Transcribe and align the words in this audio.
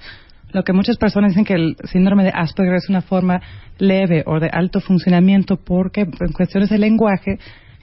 Lo 0.51 0.63
que 0.63 0.73
muchas 0.73 0.97
personas 0.97 1.31
dicen 1.31 1.45
que 1.45 1.53
el 1.53 1.77
síndrome 1.85 2.25
de 2.25 2.31
Asperger 2.33 2.75
es 2.75 2.89
una 2.89 3.01
forma 3.01 3.41
leve 3.77 4.23
o 4.25 4.41
de 4.41 4.49
alto 4.49 4.81
funcionamiento 4.81 5.55
porque 5.55 6.01
en 6.01 6.33
cuestiones 6.33 6.69
de 6.69 6.79
lenguaje, 6.79 7.39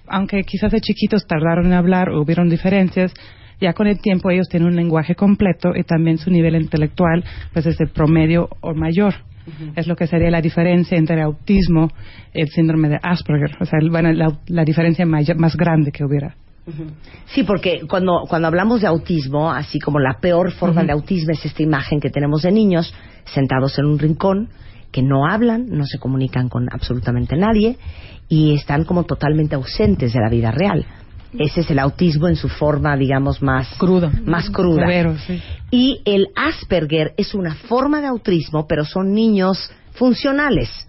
aunque 0.09 0.43
quizás 0.43 0.73
de 0.73 0.81
chiquitos 0.83 1.27
tardaron 1.27 1.67
en 1.67 1.73
hablar 1.73 2.11
o 2.11 2.21
hubieron 2.21 2.51
diferencias, 2.51 3.15
ya 3.61 3.73
con 3.73 3.87
el 3.87 3.99
tiempo 4.01 4.31
ellos 4.31 4.49
tienen 4.49 4.69
un 4.69 4.77
lenguaje 4.77 5.15
completo 5.15 5.71
y 5.75 5.83
también 5.85 6.19
su 6.19 6.31
nivel 6.31 6.57
intelectual 6.57 7.25
pues 7.53 7.67
es 7.67 7.79
de 7.79 7.87
promedio 7.87 8.49
o 8.61 8.75
mayor. 8.75 9.15
Es 9.77 9.87
lo 9.87 9.95
que 9.95 10.07
sería 10.07 10.31
la 10.31 10.41
diferencia 10.41 10.97
entre 10.97 11.17
el 11.17 11.23
autismo 11.23 11.91
y 12.33 12.41
el 12.41 12.49
síndrome 12.49 12.89
de 12.89 12.99
Asperger. 13.03 13.57
O 13.61 13.67
sea, 13.67 13.79
el- 13.79 13.91
bueno, 13.91 14.11
la, 14.13 14.39
la 14.47 14.65
diferencia 14.65 15.05
más 15.05 15.57
grande 15.57 15.93
que 15.93 16.03
hubiera. 16.03 16.35
Sí, 17.27 17.43
porque 17.43 17.83
cuando, 17.87 18.23
cuando 18.27 18.49
hablamos 18.49 18.81
de 18.81 18.87
autismo, 18.87 19.53
así 19.53 19.79
como 19.79 19.99
la 20.01 20.15
peor 20.19 20.51
forma 20.53 20.83
de 20.83 20.93
autismo 20.93 21.33
es 21.33 21.45
esta 21.45 21.63
imagen 21.63 22.01
que 22.01 22.09
tenemos 22.09 22.41
de 22.41 22.53
niños 22.53 22.95
sentados 23.27 23.79
en 23.79 23.85
un 23.85 23.99
rincón, 23.99 24.49
que 24.91 25.03
no 25.03 25.27
hablan, 25.27 25.67
no 25.69 25.85
se 25.85 25.99
comunican 25.99 26.49
con 26.49 26.69
absolutamente 26.73 27.37
nadie 27.37 27.77
y 28.31 28.55
están 28.55 28.85
como 28.85 29.05
totalmente 29.05 29.57
ausentes 29.57 30.15
de 30.15 30.21
la 30.21 30.31
vida 30.31 30.53
real. 30.53 30.87
Ese 31.39 31.61
es 31.61 31.71
el 31.71 31.79
autismo 31.79 32.29
en 32.29 32.37
su 32.37 32.49
forma, 32.49 32.97
digamos, 32.97 33.43
más 33.43 33.69
Cruda. 33.79 34.13
Más 34.25 34.51
cruda. 34.51 34.87
Severo, 34.87 35.17
sí. 35.19 35.43
Y 35.71 36.01
el 36.05 36.29
Asperger 36.37 37.13
es 37.17 37.35
una 37.35 37.55
forma 37.55 38.01
de 38.01 38.07
autismo, 38.07 38.67
pero 38.69 38.85
son 38.85 39.13
niños 39.13 39.71
funcionales. 39.93 40.89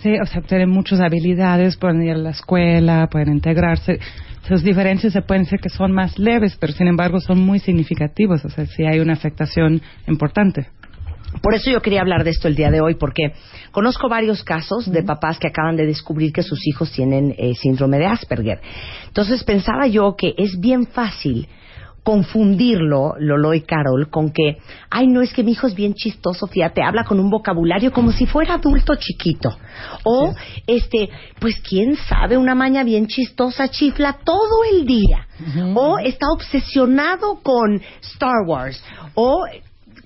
Sí, 0.00 0.14
o 0.20 0.26
sea, 0.26 0.42
tienen 0.42 0.70
muchas 0.70 1.00
habilidades, 1.00 1.76
pueden 1.76 2.02
ir 2.02 2.12
a 2.12 2.18
la 2.18 2.30
escuela, 2.30 3.08
pueden 3.10 3.32
integrarse. 3.32 3.98
Sus 4.46 4.62
diferencias 4.62 5.12
se 5.12 5.22
pueden 5.22 5.44
decir 5.44 5.58
que 5.58 5.68
son 5.68 5.92
más 5.92 6.18
leves, 6.18 6.56
pero 6.56 6.72
sin 6.72 6.86
embargo 6.86 7.18
son 7.20 7.40
muy 7.40 7.58
significativas. 7.58 8.44
O 8.44 8.48
sea, 8.48 8.66
sí 8.66 8.84
hay 8.84 9.00
una 9.00 9.14
afectación 9.14 9.80
importante. 10.06 10.68
Por 11.42 11.54
eso 11.54 11.70
yo 11.70 11.80
quería 11.80 12.00
hablar 12.00 12.24
de 12.24 12.30
esto 12.30 12.48
el 12.48 12.56
día 12.56 12.70
de 12.70 12.80
hoy, 12.80 12.94
porque 12.94 13.32
conozco 13.70 14.08
varios 14.08 14.42
casos 14.42 14.90
de 14.90 15.02
papás 15.02 15.38
que 15.38 15.48
acaban 15.48 15.76
de 15.76 15.86
descubrir 15.86 16.32
que 16.32 16.42
sus 16.42 16.66
hijos 16.66 16.90
tienen 16.92 17.34
eh, 17.38 17.54
síndrome 17.54 17.98
de 17.98 18.06
Asperger. 18.06 18.60
Entonces 19.06 19.44
pensaba 19.44 19.86
yo 19.86 20.16
que 20.16 20.34
es 20.36 20.58
bien 20.58 20.86
fácil 20.86 21.48
confundirlo, 22.06 23.14
Lolo 23.18 23.52
y 23.52 23.62
Carol, 23.62 24.08
con 24.10 24.30
que, 24.30 24.58
ay, 24.90 25.08
no 25.08 25.22
es 25.22 25.32
que 25.32 25.42
mi 25.42 25.50
hijo 25.50 25.66
es 25.66 25.74
bien 25.74 25.94
chistoso, 25.94 26.46
fíjate, 26.46 26.80
habla 26.80 27.02
con 27.02 27.18
un 27.18 27.28
vocabulario 27.28 27.90
como 27.90 28.12
si 28.12 28.26
fuera 28.26 28.54
adulto 28.54 28.94
chiquito. 28.94 29.48
O, 30.04 30.32
este, 30.68 31.08
pues 31.40 31.60
quién 31.68 31.96
sabe, 31.96 32.36
una 32.36 32.54
maña 32.54 32.84
bien 32.84 33.08
chistosa 33.08 33.66
chifla 33.70 34.18
todo 34.24 34.62
el 34.72 34.86
día. 34.86 35.26
O 35.74 35.98
está 35.98 36.28
obsesionado 36.30 37.40
con 37.42 37.82
Star 38.00 38.46
Wars. 38.46 38.80
O 39.14 39.44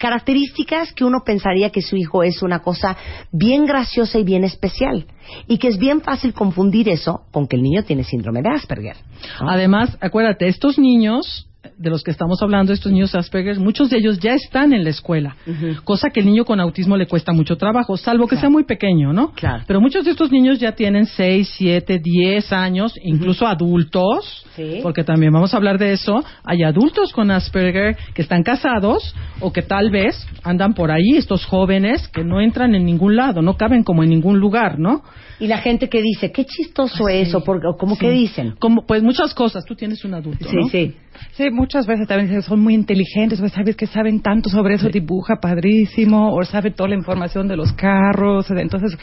características 0.00 0.92
que 0.94 1.04
uno 1.04 1.22
pensaría 1.24 1.70
que 1.70 1.82
su 1.82 1.94
hijo 1.94 2.22
es 2.22 2.42
una 2.42 2.60
cosa 2.60 2.96
bien 3.30 3.66
graciosa 3.66 4.18
y 4.18 4.24
bien 4.24 4.44
especial. 4.44 5.06
Y 5.46 5.58
que 5.58 5.68
es 5.68 5.78
bien 5.78 6.00
fácil 6.00 6.32
confundir 6.32 6.88
eso 6.88 7.26
con 7.30 7.46
que 7.46 7.56
el 7.56 7.62
niño 7.62 7.84
tiene 7.84 8.02
síndrome 8.02 8.40
de 8.40 8.48
Asperger. 8.48 8.96
Además, 9.38 9.96
acuérdate, 10.00 10.48
estos 10.48 10.78
niños 10.78 11.49
de 11.76 11.90
los 11.90 12.02
que 12.02 12.10
estamos 12.10 12.40
hablando, 12.42 12.72
estos 12.72 12.90
niños 12.90 13.14
Asperger, 13.14 13.58
muchos 13.58 13.90
de 13.90 13.98
ellos 13.98 14.18
ya 14.18 14.34
están 14.34 14.72
en 14.72 14.82
la 14.84 14.90
escuela, 14.90 15.36
cosa 15.84 16.08
que 16.10 16.20
el 16.20 16.26
niño 16.26 16.44
con 16.46 16.58
autismo 16.60 16.96
le 16.96 17.06
cuesta 17.06 17.32
mucho 17.32 17.56
trabajo, 17.56 17.96
salvo 17.98 18.26
que 18.26 18.36
sea 18.36 18.48
muy 18.48 18.64
pequeño, 18.64 19.12
¿no? 19.12 19.32
Claro. 19.32 19.64
Pero 19.66 19.80
muchos 19.80 20.04
de 20.04 20.12
estos 20.12 20.30
niños 20.30 20.58
ya 20.58 20.72
tienen 20.72 21.04
6, 21.06 21.52
7, 21.58 21.98
10 22.02 22.52
años, 22.52 22.94
incluso 23.02 23.46
adultos, 23.46 24.46
Sí. 24.56 24.80
porque 24.82 25.04
también 25.04 25.32
vamos 25.32 25.54
a 25.54 25.56
hablar 25.58 25.78
de 25.78 25.92
eso. 25.92 26.24
Hay 26.44 26.62
adultos 26.64 27.12
con 27.12 27.30
Asperger 27.30 27.96
que 28.14 28.22
están 28.22 28.42
casados 28.42 29.14
o 29.40 29.52
que 29.52 29.62
tal 29.62 29.90
vez 29.90 30.26
andan 30.42 30.74
por 30.74 30.90
ahí, 30.90 31.16
estos 31.16 31.44
jóvenes 31.44 32.08
que 32.08 32.24
no 32.24 32.40
entran 32.40 32.74
en 32.74 32.84
ningún 32.84 33.16
lado, 33.16 33.42
no 33.42 33.56
caben 33.56 33.84
como 33.84 34.02
en 34.02 34.10
ningún 34.10 34.38
lugar, 34.38 34.78
¿no? 34.78 35.02
Y 35.38 35.46
la 35.46 35.58
gente 35.58 35.88
que 35.88 36.02
dice, 36.02 36.32
qué 36.32 36.44
chistoso 36.44 37.08
es, 37.08 37.34
o, 37.34 37.42
por- 37.42 37.64
o 37.66 37.76
como 37.78 37.96
que 37.96 38.10
dicen. 38.10 38.54
Como, 38.58 38.84
pues 38.86 39.02
muchas 39.02 39.32
cosas, 39.32 39.64
tú 39.64 39.74
tienes 39.74 40.04
un 40.04 40.12
adulto, 40.14 40.46
Sí, 40.48 40.56
¿no? 40.56 40.68
sí. 40.68 40.94
Sí, 41.32 41.50
muchas 41.50 41.86
veces 41.86 42.06
también 42.06 42.28
dicen, 42.28 42.42
son 42.42 42.60
muy 42.60 42.74
inteligentes, 42.74 43.40
pues 43.40 43.52
sabes 43.52 43.76
que 43.76 43.86
saben 43.86 44.20
tanto 44.20 44.48
sobre 44.48 44.74
eso, 44.74 44.88
dibuja 44.88 45.36
padrísimo, 45.36 46.34
o 46.34 46.44
sabe 46.44 46.70
toda 46.70 46.90
la 46.90 46.96
información 46.96 47.48
de 47.48 47.56
los 47.56 47.72
carros. 47.72 48.50
Entonces, 48.50 48.96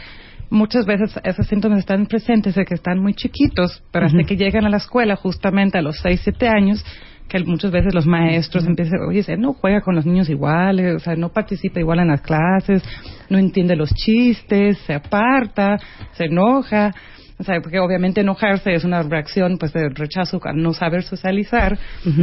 muchas 0.49 0.85
veces 0.85 1.19
esos 1.23 1.47
síntomas 1.47 1.79
están 1.79 2.05
presentes 2.05 2.55
de 2.55 2.65
que 2.65 2.75
están 2.75 2.99
muy 2.99 3.13
chiquitos, 3.13 3.83
pero 3.91 4.05
hasta 4.05 4.23
que 4.23 4.35
llegan 4.35 4.65
a 4.65 4.69
la 4.69 4.77
escuela, 4.77 5.15
justamente 5.15 5.77
a 5.77 5.81
los 5.81 5.99
6, 5.99 6.21
7 6.23 6.47
años, 6.47 6.83
que 7.27 7.43
muchas 7.43 7.71
veces 7.71 7.93
los 7.93 8.05
maestros 8.05 8.65
empiezan, 8.65 9.01
oye, 9.07 9.23
no 9.37 9.53
juega 9.53 9.81
con 9.81 9.95
los 9.95 10.05
niños 10.05 10.29
iguales, 10.29 10.95
o 10.95 10.99
sea, 10.99 11.15
no 11.15 11.29
participa 11.29 11.79
igual 11.79 11.99
en 11.99 12.07
las 12.07 12.21
clases, 12.21 12.81
no 13.29 13.37
entiende 13.37 13.75
los 13.75 13.93
chistes, 13.93 14.77
se 14.79 14.93
aparta, 14.93 15.77
se 16.13 16.25
enoja. 16.25 16.93
O 17.39 17.43
sea, 17.43 17.61
porque 17.61 17.79
obviamente 17.79 18.21
enojarse 18.21 18.73
es 18.73 18.83
una 18.83 19.03
reacción 19.03 19.57
pues 19.59 19.71
de 19.71 19.89
rechazo 19.89 20.39
al 20.43 20.57
no 20.57 20.73
saber 20.73 21.03
socializar. 21.03 21.77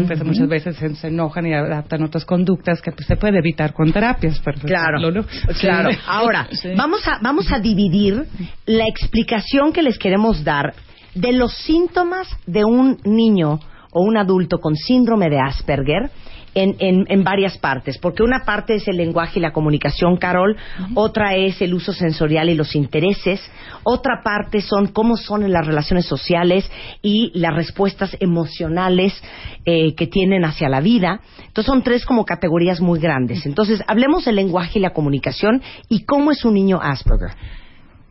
Pues 0.08 0.24
muchas 0.24 0.48
veces 0.48 0.76
se, 0.76 0.92
se 0.96 1.06
enojan 1.08 1.46
y 1.46 1.54
adaptan 1.54 2.02
otras 2.02 2.24
conductas 2.24 2.82
que 2.82 2.90
pues, 2.90 3.06
se 3.06 3.16
puede 3.16 3.38
evitar 3.38 3.72
con 3.72 3.92
terapias. 3.92 4.40
Pero, 4.44 4.58
Claro, 4.62 4.98
Lolo. 4.98 5.24
claro. 5.60 5.90
Sí. 5.92 5.98
Ahora, 6.08 6.48
Sí. 6.52 6.70
vamos, 6.76 7.06
a, 7.06 7.18
vamos 7.22 7.52
a 7.52 7.60
dividir 7.60 8.24
la 8.66 8.86
explicación 8.88 9.72
que 9.72 9.82
les 9.82 9.98
queremos 9.98 10.42
dar 10.42 10.74
de 11.14 11.32
los 11.32 11.54
síntomas 11.58 12.26
de 12.46 12.64
un 12.64 12.98
niño 13.04 13.60
o 13.92 14.02
un 14.02 14.16
adulto 14.16 14.58
con 14.58 14.74
síndrome 14.74 15.30
de 15.30 15.38
Asperger 15.38 16.10
en, 16.54 16.76
en, 16.78 17.04
en 17.08 17.24
varias 17.24 17.58
partes, 17.58 17.98
porque 17.98 18.22
una 18.22 18.44
parte 18.44 18.74
es 18.74 18.88
el 18.88 18.96
lenguaje 18.96 19.38
y 19.38 19.42
la 19.42 19.52
comunicación, 19.52 20.16
Carol, 20.16 20.56
otra 20.94 21.34
es 21.34 21.60
el 21.60 21.74
uso 21.74 21.92
sensorial 21.92 22.48
y 22.48 22.54
los 22.54 22.74
intereses, 22.74 23.40
otra 23.82 24.22
parte 24.22 24.60
son 24.60 24.88
cómo 24.88 25.16
son 25.16 25.42
en 25.42 25.52
las 25.52 25.66
relaciones 25.66 26.06
sociales 26.06 26.70
y 27.02 27.30
las 27.34 27.54
respuestas 27.54 28.16
emocionales 28.20 29.20
eh, 29.64 29.94
que 29.94 30.06
tienen 30.06 30.44
hacia 30.44 30.68
la 30.68 30.80
vida. 30.80 31.20
Entonces 31.38 31.66
son 31.66 31.82
tres 31.82 32.04
como 32.04 32.24
categorías 32.24 32.80
muy 32.80 32.98
grandes. 33.00 33.46
Entonces 33.46 33.82
hablemos 33.86 34.24
del 34.24 34.36
lenguaje 34.36 34.78
y 34.78 34.82
la 34.82 34.90
comunicación 34.90 35.62
y 35.88 36.04
cómo 36.04 36.30
es 36.30 36.44
un 36.44 36.54
niño 36.54 36.80
Asperger. 36.80 37.32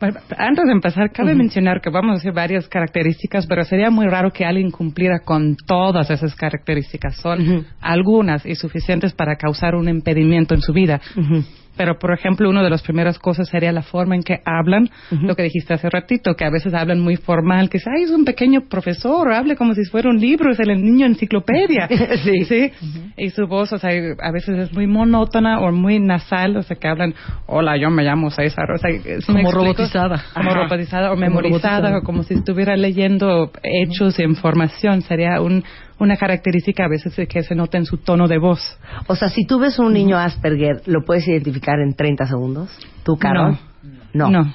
Antes 0.00 0.64
de 0.66 0.72
empezar, 0.72 1.10
cabe 1.12 1.34
mencionar 1.34 1.80
que 1.80 1.90
vamos 1.90 2.10
a 2.10 2.14
decir 2.14 2.32
varias 2.32 2.68
características, 2.68 3.46
pero 3.46 3.64
sería 3.64 3.90
muy 3.90 4.06
raro 4.06 4.32
que 4.32 4.44
alguien 4.44 4.70
cumpliera 4.70 5.20
con 5.20 5.56
todas 5.56 6.10
esas 6.10 6.34
características. 6.34 7.16
Son 7.16 7.66
algunas 7.80 8.44
y 8.44 8.54
suficientes 8.54 9.14
para 9.14 9.36
causar 9.36 9.74
un 9.74 9.88
impedimento 9.88 10.54
en 10.54 10.60
su 10.60 10.72
vida. 10.72 11.00
Pero, 11.76 11.98
por 11.98 12.12
ejemplo, 12.12 12.48
una 12.48 12.62
de 12.62 12.70
las 12.70 12.82
primeras 12.82 13.18
cosas 13.18 13.48
sería 13.48 13.72
la 13.72 13.82
forma 13.82 14.14
en 14.14 14.22
que 14.22 14.38
hablan, 14.44 14.88
lo 15.10 15.34
que 15.34 15.42
dijiste 15.42 15.74
hace 15.74 15.90
ratito, 15.90 16.34
que 16.34 16.44
a 16.44 16.50
veces 16.50 16.72
hablan 16.74 17.00
muy 17.00 17.16
formal, 17.16 17.68
que 17.68 17.78
es, 17.78 17.86
ay, 17.86 18.04
es 18.04 18.10
un 18.10 18.24
pequeño 18.24 18.62
profesor, 18.68 19.32
hable 19.32 19.56
como 19.56 19.74
si 19.74 19.84
fuera 19.84 20.08
un 20.10 20.18
libro, 20.20 20.50
es 20.52 20.60
el 20.60 20.68
niño 20.82 21.06
enciclopedia. 21.06 21.88
Sí. 22.24 22.44
sí. 22.44 22.70
Y 23.16 23.30
su 23.30 23.46
voz, 23.46 23.72
o 23.72 23.78
sea, 23.78 23.90
a 23.90 24.30
veces 24.32 24.56
es 24.58 24.72
muy 24.72 24.86
monótona 24.86 25.60
o 25.60 25.72
muy 25.72 25.98
nasal, 25.98 26.56
o 26.56 26.62
sea, 26.62 26.76
que 26.76 26.86
hablan, 26.88 27.14
hola, 27.46 27.76
yo 27.76 27.90
me 27.90 28.02
llamo 28.02 28.30
César, 28.30 28.70
o 28.70 28.78
sea, 28.78 28.90
¿sí 28.90 29.32
me 29.32 29.42
Como 29.42 29.50
robotizada. 29.52 30.24
Como 30.34 30.50
Ajá. 30.50 30.60
robotizada 30.64 31.08
o 31.08 31.14
Como 31.14 31.20
memorizada, 31.22 31.88
robotizada. 31.90 31.98
o 31.98 32.02
como 32.02 32.22
si 32.22 32.34
estuviera 32.34 32.76
leyendo 32.76 33.50
hechos 33.62 34.18
e 34.18 34.24
información, 34.24 35.02
sería 35.02 35.40
un, 35.40 35.64
una 35.98 36.16
característica 36.16 36.84
a 36.84 36.88
veces 36.88 37.14
que 37.28 37.42
se 37.42 37.54
nota 37.54 37.78
en 37.78 37.84
su 37.84 37.98
tono 37.98 38.28
de 38.28 38.38
voz. 38.38 38.78
O 39.06 39.16
sea, 39.16 39.28
si 39.28 39.46
tú 39.46 39.58
ves 39.58 39.78
un 39.78 39.92
niño 39.92 40.18
Asperger, 40.18 40.82
¿lo 40.86 41.04
puedes 41.04 41.26
identificar 41.28 41.78
en 41.80 41.94
30 41.94 42.26
segundos? 42.26 42.70
¿Tú, 43.04 43.16
Carol? 43.16 43.58
No. 44.12 44.30
No. 44.30 44.44
No, 44.44 44.54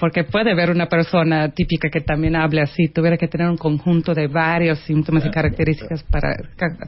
porque 0.00 0.24
puede 0.24 0.54
ver 0.54 0.70
una 0.70 0.86
persona 0.86 1.50
típica 1.50 1.90
que 1.90 2.00
también 2.00 2.36
hable 2.36 2.62
así. 2.62 2.88
Tuviera 2.88 3.16
que 3.18 3.28
tener 3.28 3.48
un 3.48 3.58
conjunto 3.58 4.14
de 4.14 4.26
varios 4.26 4.78
síntomas 4.80 5.26
y 5.26 5.30
características 5.30 6.02
para 6.04 6.28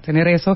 tener 0.03 0.27
eso. 0.29 0.55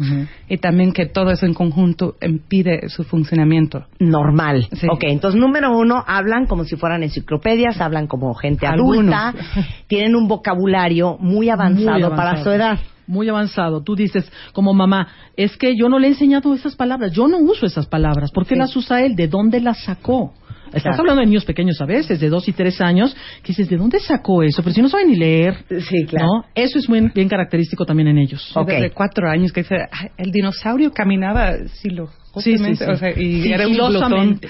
Y 0.49 0.57
también 0.57 0.93
que 0.93 1.07
todo 1.07 1.31
eso 1.31 1.45
en 1.45 1.53
conjunto 1.55 2.17
impide 2.23 2.89
su 2.89 3.05
funcionamiento. 3.05 3.85
Normal. 3.99 4.67
Sí. 4.73 4.87
Ok, 4.91 5.05
entonces 5.05 5.39
número 5.41 5.77
uno, 5.77 6.03
hablan 6.07 6.47
como 6.47 6.65
si 6.65 6.77
fueran 6.77 7.03
enciclopedias, 7.03 7.81
hablan 7.81 8.07
como 8.07 8.33
gente 8.35 8.67
Algunos. 8.67 9.15
adulta, 9.15 9.35
tienen 9.87 10.17
un 10.17 10.27
vocabulario 10.27 11.19
muy 11.21 11.51
avanzado, 11.51 12.09
Muy 12.09 12.17
para 12.17 12.43
su 12.43 12.51
edad. 12.51 12.79
Muy 13.07 13.29
avanzado. 13.29 13.83
Tú 13.83 13.95
dices, 13.97 14.33
como 14.55 14.73
mamá, 14.73 15.09
es 15.37 15.59
que 15.59 15.77
yo 15.77 15.91
no 15.91 15.99
le 15.99 16.07
he 16.07 16.11
enseñado 16.13 16.55
esas 16.55 16.75
palabras. 16.75 17.13
Yo 17.13 17.29
no 17.29 17.37
uso 17.37 17.67
esas 17.67 17.87
palabras. 17.87 18.31
¿Por 18.33 18.47
qué 18.47 18.55
Sí. 18.55 18.59
las 18.61 18.75
usa 18.75 19.03
él? 19.03 19.15
¿De 19.15 19.29
dónde 19.29 19.61
las 19.61 19.85
sacó? 19.85 20.33
Estás 20.77 20.83
Claro. 20.83 21.01
hablando 21.01 21.21
de 21.21 21.27
niños 21.27 21.45
pequeños 21.45 21.81
a 21.81 21.87
veces, 21.87 22.21
de 22.21 22.29
dos 22.29 22.49
y 22.49 22.53
tres 22.53 22.81
años, 22.81 23.15
que 23.43 23.49
dices, 23.49 23.69
¿de 23.69 23.77
dónde 23.77 23.99
sacó 24.01 24.43
eso? 24.43 24.63
Pero 24.63 24.75
si 24.75 24.83
no 24.83 24.89
saben 24.89 25.09
ni 25.09 25.17
leer. 25.17 25.57
Sí, 25.69 26.05
claro. 26.07 26.27
¿no? 26.27 26.45
Eso 26.55 26.79
es 26.79 26.89
muy 26.89 27.01
bien 27.15 27.29
característico 27.29 27.85
también 27.87 28.09
en 28.09 28.19
ellos. 28.19 28.51
Ok. 28.57 28.69
Desde 28.69 28.91
cuatro 28.91 29.29
años 29.31 29.53
que 29.53 29.63
dice, 29.63 29.77
"Ay, 29.91 30.09
el 30.17 30.31
dinosaurio 30.31 30.91
caminaba 30.93 31.53
Sí, 32.43 32.57
sí, 32.59 32.77
sí. 32.77 32.85
O 32.85 32.97
sea, 32.97 33.11
y 33.19 33.53
era 33.53 33.67
un 33.67 33.75
glotón. 33.75 34.41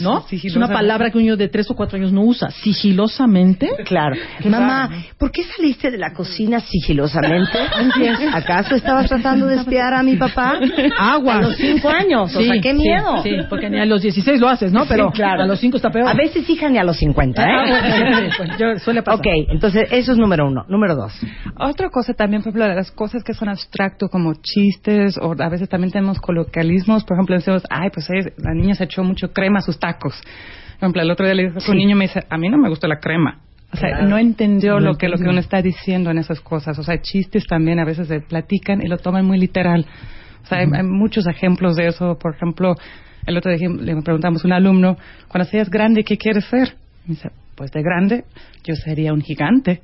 ¿no? 0.00 0.24
Es 0.30 0.56
una 0.56 0.68
palabra 0.68 1.10
que 1.10 1.18
un 1.18 1.24
niño 1.24 1.36
de 1.36 1.48
tres 1.48 1.70
o 1.70 1.74
cuatro 1.74 1.96
años 1.98 2.12
no 2.12 2.22
usa. 2.22 2.50
Sigilosamente. 2.50 3.70
Claro. 3.84 4.16
Mamá, 4.44 4.90
¿por 5.18 5.30
qué 5.30 5.42
saliste 5.44 5.90
de 5.90 5.98
la 5.98 6.12
cocina 6.12 6.60
sigilosamente? 6.60 7.58
¿Acaso 8.32 8.74
estabas 8.74 9.08
tratando 9.08 9.46
de 9.46 9.56
espiar 9.56 9.92
a 9.94 10.02
mi 10.02 10.16
papá? 10.16 10.58
Agua. 10.98 11.36
A 11.38 11.42
los 11.42 11.56
cinco 11.56 11.88
años, 11.88 12.34
o 12.34 12.38
Sí, 12.40 12.46
sea, 12.46 12.60
qué 12.60 12.72
sí, 12.72 12.78
miedo. 12.78 13.22
Sí, 13.22 13.30
porque 13.48 13.68
ni 13.68 13.78
a 13.80 13.84
los 13.86 14.02
16 14.02 14.40
lo 14.40 14.48
haces, 14.48 14.72
¿no? 14.72 14.86
Pero 14.86 15.08
Sí, 15.10 15.16
claro. 15.16 15.42
a 15.42 15.46
los 15.46 15.58
5 15.60 15.76
está 15.76 15.90
peor. 15.90 16.08
A 16.08 16.14
veces 16.14 16.48
hija 16.48 16.68
ni 16.68 16.78
a 16.78 16.84
los 16.84 16.96
50, 16.98 17.42
Ah, 17.44 17.64
¿eh? 17.66 18.30
sí, 18.30 18.34
pues, 18.36 18.50
yo- 18.58 18.78
suele 18.78 19.02
pasar. 19.02 19.18
Ok, 19.20 19.26
entonces 19.50 19.88
eso 19.90 20.12
es 20.12 20.18
número 20.18 20.46
uno. 20.46 20.64
Número 20.68 20.94
dos. 20.94 21.12
Otra 21.58 21.88
cosa 21.90 22.14
también, 22.14 22.42
por 22.42 22.50
ejemplo, 22.50 22.68
de 22.68 22.74
las 22.76 22.90
cosas 22.92 23.24
que 23.24 23.34
son 23.34 23.48
abstracto 23.48 24.08
como 24.08 24.32
chistes 24.34 25.18
o 25.18 25.34
a 25.38 25.48
veces 25.48 25.68
también 25.68 25.90
tenemos 25.90 26.20
coloquialismos. 26.20 27.04
Por 27.04 27.16
ejemplo, 27.16 27.25
decimos, 27.34 27.64
ay, 27.70 27.90
pues 27.92 28.08
eh, 28.10 28.32
la 28.38 28.54
niña 28.54 28.74
se 28.74 28.84
echó 28.84 29.02
mucho 29.02 29.32
crema 29.32 29.58
a 29.58 29.62
sus 29.62 29.78
tacos. 29.78 30.14
Por 30.20 30.76
ejemplo, 30.78 31.02
el 31.02 31.10
otro 31.10 31.26
día 31.26 31.34
le 31.34 31.42
dijo 31.44 31.58
a 31.58 31.60
Sí. 31.60 31.70
un 31.72 31.78
niño, 31.78 31.96
me 31.96 32.04
dice, 32.06 32.20
a 32.28 32.38
mí 32.38 32.48
no 32.48 32.58
me 32.58 32.68
gusta 32.68 32.86
la 32.86 33.00
crema. 33.00 33.40
O 33.72 33.76
sea, 33.76 33.88
Claro. 33.90 34.08
no 34.08 34.18
entendió 34.18 34.74
No 34.74 34.80
lo 34.80 34.94
que 34.94 35.08
lo 35.08 35.16
que 35.18 35.24
uno 35.28 35.40
está 35.40 35.60
diciendo 35.60 36.10
en 36.10 36.18
esas 36.18 36.40
cosas. 36.40 36.78
O 36.78 36.82
sea, 36.82 37.00
chistes 37.02 37.44
también 37.46 37.80
a 37.80 37.84
veces 37.84 38.06
se 38.08 38.20
platican 38.20 38.80
y 38.82 38.86
lo 38.88 38.96
toman 38.98 39.24
muy 39.26 39.38
literal. 39.38 39.84
O 40.44 40.46
sea, 40.46 40.58
hay, 40.58 40.66
hay 40.72 40.84
muchos 40.84 41.26
ejemplos 41.26 41.74
de 41.76 41.88
eso. 41.88 42.16
Por 42.18 42.34
ejemplo, 42.36 42.74
el 43.26 43.36
otro 43.36 43.50
día 43.52 43.68
le 43.68 44.00
preguntamos 44.02 44.44
a 44.44 44.46
un 44.46 44.52
alumno, 44.52 44.96
cuando 45.28 45.50
seas 45.50 45.68
grande, 45.68 46.04
¿qué 46.04 46.16
quieres 46.16 46.44
ser? 46.44 46.74
Me 47.06 47.14
dice, 47.16 47.30
pues 47.56 47.72
de 47.72 47.82
grande, 47.82 48.24
yo 48.64 48.74
sería 48.76 49.12
un 49.12 49.20
gigante. 49.22 49.82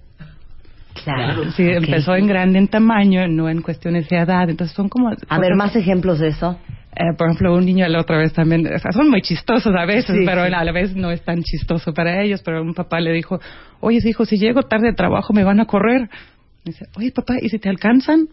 Claro. 1.04 1.50
Sí, 1.56 1.66
Ok. 1.68 1.84
empezó 1.84 2.14
en 2.14 2.26
grande 2.26 2.58
en 2.58 2.68
tamaño, 2.68 3.26
no 3.26 3.48
en 3.48 3.62
cuestiones 3.62 4.08
de 4.08 4.18
edad. 4.18 4.48
Entonces 4.48 4.76
son 4.76 4.88
como... 4.88 5.10
A 5.28 5.38
ver, 5.40 5.54
más 5.56 5.74
ejemplos 5.74 6.18
de 6.20 6.28
eso. 6.28 6.58
Eh, 6.94 7.14
por 7.16 7.28
ejemplo, 7.28 7.54
un 7.54 7.64
niño 7.64 7.88
la 7.88 8.00
otra 8.00 8.18
vez 8.18 8.32
también, 8.34 8.66
o 8.66 8.78
sea, 8.78 8.92
son 8.92 9.08
muy 9.08 9.22
chistosos 9.22 9.72
a 9.74 9.86
veces, 9.86 10.14
Sí, 10.14 10.24
pero 10.26 10.46
sí. 10.46 10.52
a 10.52 10.62
la 10.64 10.72
vez 10.72 10.94
no 10.94 11.10
es 11.10 11.22
tan 11.24 11.42
chistoso 11.42 11.94
para 11.94 12.22
ellos. 12.22 12.42
Pero 12.44 12.60
un 12.62 12.74
papá 12.74 13.00
le 13.00 13.12
dijo, 13.12 13.40
oye, 13.80 13.98
hijo, 14.04 14.24
si 14.26 14.36
llego 14.36 14.62
tarde 14.64 14.88
de 14.88 14.94
trabajo 14.94 15.32
me 15.32 15.42
van 15.44 15.58
a 15.60 15.64
correr. 15.64 16.10
dice, 16.64 16.84
oye, 16.96 17.10
papá, 17.10 17.34
¿y 17.40 17.48
si 17.48 17.58
te 17.58 17.68
alcanzan? 17.70 18.28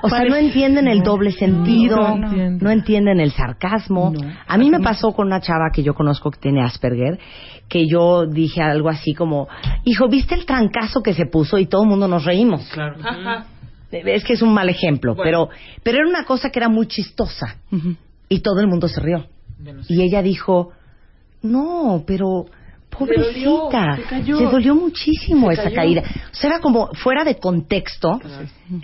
O 0.00 0.08
sea, 0.08 0.22
no 0.24 0.36
entienden 0.36 0.86
el 0.86 1.02
doble 1.02 1.32
sentido, 1.32 1.96
No, 1.96 2.08
no, 2.10 2.16
no 2.18 2.26
entiendo. 2.26 2.70
entienden 2.70 3.20
el 3.20 3.32
sarcasmo. 3.32 4.12
No. 4.12 4.20
A 4.46 4.56
mí 4.56 4.70
me 4.70 4.78
pasó 4.78 5.10
con 5.12 5.26
una 5.26 5.40
chava 5.40 5.70
que 5.74 5.82
yo 5.82 5.94
conozco 5.94 6.30
que 6.30 6.38
tiene 6.38 6.62
Asperger, 6.62 7.18
que 7.68 7.88
yo 7.88 8.24
dije 8.26 8.62
algo 8.62 8.88
así 8.90 9.12
como, 9.14 9.48
hijo, 9.84 10.08
¿viste 10.08 10.36
el 10.36 10.46
trancazo 10.46 11.02
que 11.02 11.14
se 11.14 11.26
puso? 11.26 11.58
Y 11.58 11.66
todo 11.66 11.82
el 11.82 11.88
mundo 11.88 12.06
nos 12.06 12.24
reímos. 12.24 12.70
Es 13.90 14.24
que 14.24 14.34
es 14.34 14.42
un 14.42 14.52
mal 14.52 14.68
ejemplo, 14.68 15.16
pero, 15.16 15.48
pero 15.82 15.98
era 15.98 16.08
una 16.08 16.24
cosa 16.24 16.50
que 16.50 16.58
era 16.58 16.68
muy 16.68 16.86
chistosa 16.86 17.56
y 18.28 18.40
todo 18.40 18.60
el 18.60 18.66
mundo 18.68 18.88
se 18.88 19.00
rió. 19.00 19.26
Y 19.88 20.02
ella 20.02 20.22
dijo, 20.22 20.72
no, 21.42 22.04
pero 22.06 22.46
pobrecita, 22.90 23.98
se 24.08 24.32
dolió 24.44 24.74
muchísimo 24.74 25.48
Se 25.48 25.54
esa 25.54 25.62
cayó. 25.64 25.76
caída. 25.76 26.02
O 26.32 26.34
sea, 26.34 26.50
era 26.50 26.60
como 26.60 26.88
fuera 26.94 27.24
de 27.24 27.36
contexto 27.36 28.20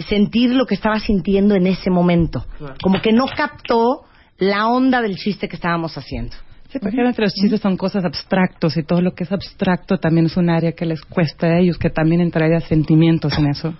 sentir 0.08 0.50
lo 0.50 0.66
que 0.66 0.74
estaba 0.74 0.98
sintiendo 0.98 1.54
en 1.54 1.66
ese 1.66 1.90
momento. 1.90 2.44
Como 2.82 3.00
que 3.00 3.12
no 3.12 3.26
captó 3.26 4.04
la 4.38 4.68
onda 4.68 5.00
del 5.02 5.16
chiste 5.16 5.48
que 5.48 5.56
estábamos 5.56 5.96
haciendo. 5.96 6.34
Sí, 6.70 6.80
porque 6.80 7.00
entre 7.00 7.26
los 7.26 7.34
chistes 7.34 7.60
son 7.60 7.76
cosas 7.76 8.04
abstractos 8.04 8.76
y 8.76 8.82
todo 8.82 9.00
lo 9.00 9.14
que 9.14 9.22
es 9.22 9.30
abstracto 9.30 9.98
también 9.98 10.26
es 10.26 10.36
un 10.36 10.50
área 10.50 10.72
que 10.72 10.84
les 10.86 11.02
cuesta 11.02 11.46
a 11.46 11.60
ellos, 11.60 11.78
que 11.78 11.88
también 11.88 12.20
entraría 12.20 12.58
sentimientos 12.60 13.38
en 13.38 13.46
eso. 13.46 13.74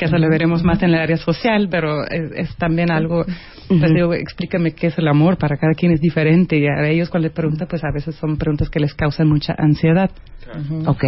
Que 0.00 0.06
eso 0.06 0.16
lo 0.16 0.30
veremos 0.30 0.64
más 0.64 0.82
en 0.82 0.94
el 0.94 0.98
área 0.98 1.18
social, 1.18 1.68
pero 1.70 2.06
es, 2.06 2.32
es 2.34 2.56
también 2.56 2.90
algo. 2.90 3.22
Pues 3.68 3.92
digo, 3.94 4.14
explícame 4.14 4.72
qué 4.72 4.86
es 4.86 4.96
el 4.96 5.06
amor, 5.08 5.36
para 5.36 5.58
cada 5.58 5.74
quien 5.74 5.92
es 5.92 6.00
diferente. 6.00 6.56
Y 6.56 6.66
a 6.66 6.88
ellos 6.88 7.10
cuando 7.10 7.28
le 7.28 7.34
preguntan, 7.34 7.68
pues 7.68 7.84
a 7.84 7.92
veces 7.92 8.14
son 8.14 8.38
preguntas 8.38 8.70
que 8.70 8.80
les 8.80 8.94
causan 8.94 9.28
mucha 9.28 9.54
ansiedad. 9.58 10.10
Ok, 10.86 11.04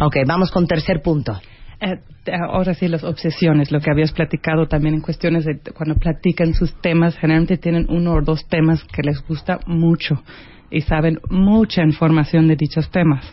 ok, 0.00 0.16
vamos 0.26 0.50
con 0.50 0.66
tercer 0.66 1.02
punto. 1.02 1.38
Eh, 1.82 2.00
ahora 2.48 2.72
sí, 2.72 2.88
las 2.88 3.04
obsesiones, 3.04 3.70
lo 3.70 3.80
que 3.80 3.90
habías 3.90 4.12
platicado 4.12 4.68
también 4.68 4.94
en 4.94 5.02
cuestiones 5.02 5.44
de 5.44 5.60
cuando 5.76 5.96
platican 5.96 6.54
sus 6.54 6.72
temas, 6.80 7.18
generalmente 7.18 7.58
tienen 7.58 7.84
uno 7.90 8.14
o 8.14 8.22
dos 8.22 8.48
temas 8.48 8.82
que 8.84 9.02
les 9.02 9.20
gusta 9.28 9.60
mucho 9.66 10.22
y 10.70 10.80
saben 10.82 11.20
mucha 11.30 11.82
información 11.82 12.48
de 12.48 12.56
dichos 12.56 12.90
temas. 12.90 13.24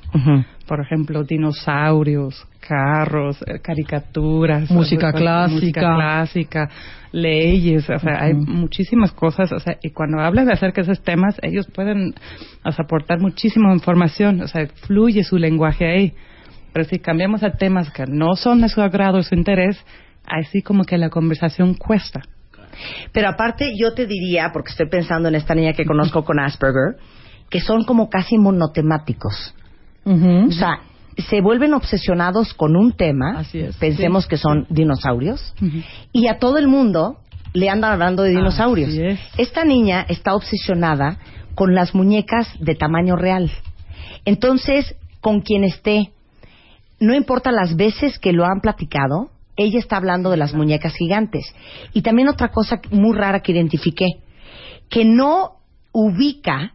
Por 0.67 0.79
ejemplo, 0.79 1.23
dinosaurios, 1.23 2.47
carros, 2.59 3.41
eh, 3.47 3.59
caricaturas, 3.61 4.69
Música 4.69 5.11
clásica. 5.11 5.53
música 5.53 5.81
clásica, 5.81 6.69
leyes, 7.11 7.89
o 7.89 7.99
sea, 7.99 8.23
hay 8.23 8.33
muchísimas 8.33 9.11
cosas, 9.11 9.51
o 9.51 9.59
sea, 9.59 9.77
y 9.81 9.89
cuando 9.89 10.19
hablan 10.19 10.45
de 10.45 10.53
acerca 10.53 10.81
de 10.81 10.91
esos 10.91 11.03
temas, 11.03 11.37
ellos 11.41 11.67
pueden 11.73 12.13
o 12.63 12.71
sea, 12.71 12.85
aportar 12.85 13.19
muchísima 13.19 13.73
información, 13.73 14.41
o 14.41 14.47
sea, 14.47 14.67
fluye 14.85 15.23
su 15.23 15.37
lenguaje 15.37 15.85
ahí. 15.85 16.13
Pero 16.73 16.85
si 16.85 16.99
cambiamos 16.99 17.43
a 17.43 17.51
temas 17.51 17.91
que 17.91 18.05
no 18.07 18.35
son 18.35 18.61
de 18.61 18.69
su 18.69 18.81
agrado 18.81 19.17
o 19.17 19.23
su 19.23 19.35
interés, 19.35 19.83
así 20.25 20.61
como 20.61 20.83
que 20.85 20.97
la 20.97 21.09
conversación 21.09 21.73
cuesta. 21.73 22.21
Pero 23.11 23.27
aparte, 23.27 23.73
yo 23.77 23.93
te 23.93 24.05
diría, 24.05 24.51
porque 24.53 24.69
estoy 24.71 24.87
pensando 24.87 25.27
en 25.27 25.35
esta 25.35 25.53
niña 25.53 25.73
que 25.73 25.85
conozco 25.85 26.23
con 26.23 26.39
Asperger, 26.39 26.95
que 27.51 27.59
son 27.59 27.83
como 27.83 28.09
casi 28.09 28.39
monotemáticos. 28.39 29.53
O 30.05 30.51
sea, 30.51 30.79
se 31.29 31.41
vuelven 31.41 31.75
obsesionados 31.75 32.55
con 32.55 32.75
un 32.75 32.93
tema. 32.93 33.39
Así 33.39 33.59
es. 33.59 33.75
Pensemos 33.77 34.23
Sí. 34.23 34.29
que 34.29 34.37
son 34.37 34.65
dinosaurios. 34.69 35.53
Y 36.11 36.27
a 36.27 36.39
todo 36.39 36.57
el 36.57 36.67
mundo 36.67 37.17
le 37.53 37.69
andan 37.69 37.91
hablando 37.91 38.23
de 38.23 38.29
dinosaurios. 38.31 38.89
Es. 38.93 39.19
Esta 39.37 39.65
niña 39.65 40.05
está 40.07 40.33
obsesionada 40.33 41.19
con 41.53 41.75
las 41.75 41.93
muñecas 41.93 42.47
de 42.59 42.73
tamaño 42.73 43.15
real. 43.17 43.51
Entonces, 44.25 44.95
con 45.19 45.41
quien 45.41 45.63
esté, 45.65 46.11
no 46.99 47.13
importa 47.13 47.51
las 47.51 47.75
veces 47.75 48.17
que 48.17 48.31
lo 48.31 48.45
han 48.45 48.61
platicado, 48.61 49.29
ella 49.57 49.77
está 49.79 49.97
hablando 49.97 50.31
de 50.31 50.37
las 50.37 50.53
muñecas 50.53 50.95
gigantes. 50.95 51.53
Y 51.93 52.01
también 52.01 52.29
otra 52.29 52.47
cosa 52.47 52.79
muy 52.91 53.15
rara 53.15 53.41
que 53.41 53.51
identifiqué, 53.51 54.07
que 54.89 55.03
no 55.03 55.57
ubica 55.91 56.73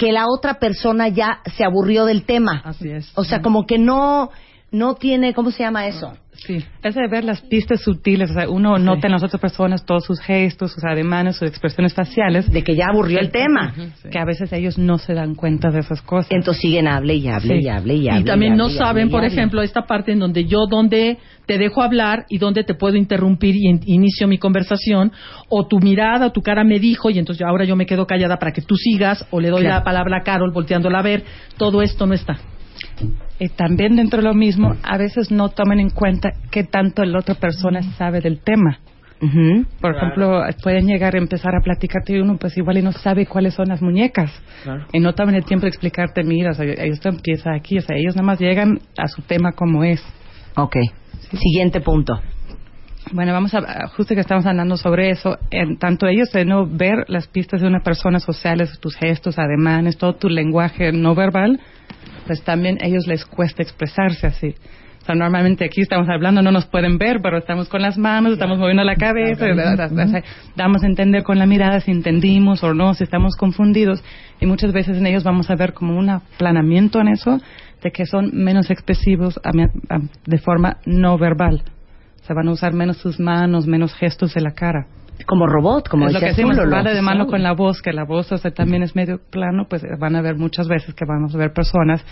que 0.00 0.12
la 0.12 0.28
otra 0.28 0.54
persona 0.54 1.08
ya 1.08 1.42
se 1.54 1.62
aburrió 1.62 2.06
del 2.06 2.24
tema. 2.24 2.62
Así 2.64 2.88
es. 2.90 3.12
O 3.16 3.24
sea, 3.24 3.42
como 3.42 3.66
que 3.66 3.76
no, 3.76 4.30
no 4.72 4.94
tiene, 4.94 5.34
¿cómo 5.34 5.50
se 5.50 5.62
llama 5.64 5.86
eso? 5.86 6.12
Sí, 6.32 6.64
es 6.82 6.94
de 6.94 7.06
ver 7.08 7.22
las 7.24 7.42
pistas 7.42 7.82
sutiles, 7.82 8.30
o 8.30 8.34
sea, 8.34 8.48
uno 8.48 8.78
nota 8.78 9.08
en 9.08 9.12
las 9.12 9.22
otras 9.22 9.40
personas 9.42 9.84
todos 9.84 10.04
sus 10.06 10.20
gestos, 10.20 10.72
sus 10.72 10.82
ademanes, 10.84 11.36
sus 11.36 11.48
expresiones 11.48 11.92
faciales, 11.92 12.50
De 12.50 12.62
que 12.64 12.74
ya 12.76 12.86
aburrió 12.90 13.18
el 13.20 13.30
tema. 13.30 13.74
que 14.10 14.18
a 14.18 14.24
veces 14.24 14.50
ellos 14.54 14.78
no 14.78 14.96
se 14.96 15.12
dan 15.12 15.34
cuenta 15.34 15.70
de 15.70 15.80
esas 15.80 16.00
cosas. 16.00 16.30
Entonces 16.30 16.62
siguen 16.62 16.88
hable 16.88 17.16
y 17.16 17.28
hable 17.28 17.58
Sí. 17.58 17.64
y 17.64 17.68
hable 17.68 17.94
y 17.96 18.08
hable. 18.08 18.20
y 18.20 18.24
también 18.24 18.56
no 18.56 18.66
hable, 18.66 18.76
saben, 18.78 19.02
hable, 19.02 19.10
por 19.10 19.20
hable. 19.24 19.34
ejemplo, 19.34 19.60
esta 19.62 19.82
parte 19.82 20.12
en 20.12 20.18
donde 20.20 20.46
yo, 20.46 20.60
donde 20.70 21.18
te 21.46 21.58
dejo 21.58 21.82
hablar 21.82 22.24
y 22.30 22.38
donde 22.38 22.64
te 22.64 22.74
puedo 22.74 22.96
interrumpir 22.96 23.56
y 23.56 23.68
in- 23.68 23.80
inicio 23.84 24.26
mi 24.26 24.38
conversación, 24.38 25.12
o 25.50 25.66
tu 25.66 25.78
mirada, 25.78 26.26
o 26.28 26.32
tu 26.32 26.40
cara 26.40 26.64
me 26.64 26.78
dijo 26.78 27.10
y 27.10 27.18
entonces 27.18 27.44
ahora 27.46 27.64
yo 27.66 27.76
me 27.76 27.84
quedo 27.84 28.06
callada 28.06 28.38
para 28.38 28.52
que 28.52 28.62
tú 28.62 28.76
sigas, 28.76 29.26
o 29.30 29.40
le 29.40 29.48
doy 29.50 29.60
Claro. 29.62 29.78
la 29.80 29.84
palabra 29.84 30.18
a 30.20 30.22
Carol 30.22 30.52
volteándola 30.52 31.00
a 31.00 31.02
ver, 31.02 31.24
todo 31.58 31.82
esto 31.82 32.06
no 32.06 32.14
está. 32.14 32.38
Y 33.40 33.48
también 33.48 33.96
dentro 33.96 34.18
de 34.18 34.28
lo 34.28 34.34
mismo, 34.34 34.76
a 34.82 34.98
veces 34.98 35.30
no 35.30 35.48
toman 35.48 35.80
en 35.80 35.88
cuenta 35.88 36.28
qué 36.50 36.62
tanto 36.62 37.02
la 37.04 37.18
otra 37.18 37.34
persona 37.34 37.82
sabe 37.96 38.20
del 38.20 38.40
tema. 38.40 38.78
Ujú. 39.22 39.64
Por 39.80 39.96
ejemplo, 39.96 40.42
pueden 40.62 40.86
llegar 40.86 41.14
a 41.14 41.18
empezar 41.18 41.54
a 41.54 41.62
platicarte 41.62 42.12
y 42.12 42.20
uno 42.20 42.36
pues 42.36 42.56
igual 42.58 42.78
y 42.78 42.82
no 42.82 42.92
sabe 42.92 43.24
cuáles 43.26 43.54
son 43.54 43.68
las 43.68 43.80
muñecas. 43.80 44.30
Y 44.92 45.00
no 45.00 45.14
toman 45.14 45.34
el 45.34 45.44
tiempo 45.44 45.64
de 45.64 45.70
explicarte, 45.70 46.22
mira, 46.22 46.50
o 46.50 46.54
sea, 46.54 46.66
esto 46.66 47.08
empieza 47.08 47.54
aquí, 47.54 47.78
o 47.78 47.80
sea, 47.80 47.96
ellos 47.96 48.14
nada 48.14 48.26
más 48.26 48.38
llegan 48.38 48.78
a 48.98 49.08
su 49.08 49.22
tema 49.22 49.52
como 49.52 49.84
es. 49.84 50.02
Ok. 50.56 50.76
Siguiente 51.32 51.80
punto. 51.80 52.20
Bueno, 53.12 53.32
vamos 53.32 53.52
a, 53.54 53.88
justo 53.88 54.14
que 54.14 54.20
estamos 54.20 54.46
hablando 54.46 54.76
sobre 54.76 55.10
eso, 55.10 55.36
en 55.50 55.78
tanto 55.78 56.06
ellos 56.06 56.30
de 56.30 56.44
no 56.44 56.64
ver 56.64 57.06
las 57.08 57.26
pistas 57.26 57.60
de 57.60 57.66
una 57.66 57.80
persona 57.80 58.20
sociales, 58.20 58.78
tus 58.78 58.94
gestos, 58.94 59.36
ademanes, 59.36 59.98
todo 59.98 60.14
tu 60.14 60.28
lenguaje 60.28 60.92
no 60.92 61.16
verbal, 61.16 61.58
pues 62.28 62.44
también 62.44 62.78
a 62.80 62.86
ellos 62.86 63.08
les 63.08 63.24
cuesta 63.24 63.64
expresarse 63.64 64.28
así. 64.28 64.54
O 65.02 65.04
sea, 65.04 65.16
normalmente 65.16 65.64
aquí 65.64 65.80
estamos 65.80 66.08
hablando, 66.08 66.40
no 66.40 66.52
nos 66.52 66.66
pueden 66.66 66.98
ver, 66.98 67.20
pero 67.20 67.38
estamos 67.38 67.68
con 67.68 67.82
las 67.82 67.98
manos, 67.98 68.34
estamos 68.34 68.58
moviendo 68.58 68.84
la 68.84 68.94
cabeza, 68.94 69.46
damos 70.54 70.84
a 70.84 70.86
entender 70.86 71.24
con 71.24 71.36
la 71.36 71.46
mirada 71.46 71.80
si 71.80 71.90
entendimos 71.90 72.62
o 72.62 72.74
no, 72.74 72.94
si 72.94 73.02
estamos 73.02 73.34
confundidos. 73.36 74.04
Y 74.40 74.46
muchas 74.46 74.72
veces 74.72 74.98
en 74.98 75.06
ellos 75.06 75.24
vamos 75.24 75.50
a 75.50 75.56
ver 75.56 75.72
como 75.72 75.98
un 75.98 76.10
aplanamiento 76.10 77.00
en 77.00 77.08
eso, 77.08 77.40
de 77.82 77.90
que 77.90 78.06
son 78.06 78.30
menos 78.34 78.70
expresivos 78.70 79.40
de 80.26 80.38
forma 80.38 80.76
no 80.86 81.18
verbal. 81.18 81.64
Se 82.22 82.34
van 82.34 82.48
a 82.48 82.52
usar 82.52 82.72
menos 82.72 82.98
sus 82.98 83.18
manos, 83.18 83.66
menos 83.66 83.94
gestos 83.94 84.34
de 84.34 84.40
la 84.40 84.52
cara. 84.52 84.86
Como 85.26 85.46
robot, 85.46 85.88
como 85.88 86.06
es 86.06 86.14
lo 86.14 86.20
que 86.20 86.26
decimos, 86.26 86.56
vale 86.70 86.94
de 86.94 87.02
mano 87.02 87.26
con 87.26 87.42
la 87.42 87.52
voz, 87.52 87.82
que 87.82 87.92
la 87.92 88.04
voz 88.04 88.32
o 88.32 88.38
sea, 88.38 88.52
también 88.52 88.82
es 88.82 88.96
medio 88.96 89.20
plano, 89.30 89.66
pues 89.68 89.82
van 89.98 90.16
a 90.16 90.22
ver 90.22 90.36
muchas 90.36 90.66
veces 90.66 90.94
que 90.94 91.04
vamos 91.04 91.34
a 91.34 91.38
ver 91.38 91.52
personas 91.52 92.02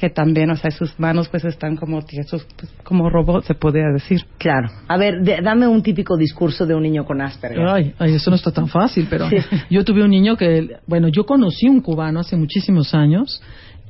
que 0.00 0.10
también, 0.10 0.50
o 0.50 0.56
sea, 0.56 0.70
sus 0.70 0.98
manos 1.00 1.28
pues 1.30 1.44
están 1.46 1.76
como 1.76 2.02
tiesos, 2.02 2.46
pues, 2.58 2.70
como 2.84 3.08
robot, 3.08 3.44
se 3.44 3.54
podría 3.54 3.88
decir. 3.92 4.20
Claro. 4.38 4.68
A 4.88 4.96
ver, 4.98 5.22
de- 5.22 5.40
dame 5.42 5.66
un 5.66 5.82
típico 5.82 6.16
discurso 6.18 6.66
de 6.66 6.74
un 6.74 6.82
niño 6.82 7.04
con 7.06 7.20
Asperger. 7.22 7.66
Ay, 7.66 7.94
ay, 7.98 8.14
eso 8.14 8.28
no 8.30 8.36
está 8.36 8.50
tan 8.50 8.68
fácil, 8.68 9.06
pero 9.08 9.28
Sí. 9.30 9.36
yo 9.70 9.84
tuve 9.84 10.02
un 10.02 10.10
niño 10.10 10.36
que, 10.36 10.76
bueno, 10.86 11.08
yo 11.08 11.24
conocí 11.24 11.66
un 11.68 11.80
cubano 11.80 12.20
hace 12.20 12.36
muchísimos 12.36 12.94
años 12.94 13.42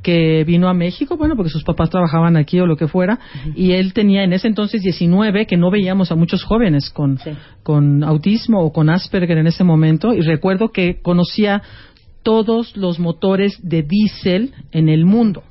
que 0.07 0.45
vino 0.45 0.69
a 0.69 0.73
México, 0.73 1.17
bueno, 1.17 1.35
porque 1.35 1.51
sus 1.51 1.65
papás 1.65 1.91
trabajaban 1.91 2.37
aquí 2.37 2.61
o 2.61 2.67
lo 2.67 2.77
que 2.77 2.87
fuera, 2.87 3.19
y 3.57 3.73
él 3.73 3.93
tenía 3.93 4.23
en 4.23 4.33
ese 4.33 4.47
entonces 4.47 4.81
19, 4.81 5.47
que 5.47 5.57
no 5.57 5.69
veíamos 5.69 6.13
a 6.13 6.15
muchos 6.15 6.45
jóvenes 6.45 6.91
con, 6.91 7.19
Sí. 7.19 7.31
con 7.65 8.05
autismo 8.05 8.61
o 8.61 8.73
con 8.73 8.89
Asperger 8.89 9.37
en 9.39 9.49
ese 9.49 9.65
momento, 9.65 10.15
y 10.15 10.21
recuerdo 10.21 10.69
que 10.69 11.03
conocía 11.03 11.61
todos 12.23 12.77
los 12.77 13.01
motores 13.01 13.59
de 13.69 13.83
diésel 13.83 14.53
en 14.71 14.89
el 14.89 15.05
mundo. 15.05 15.43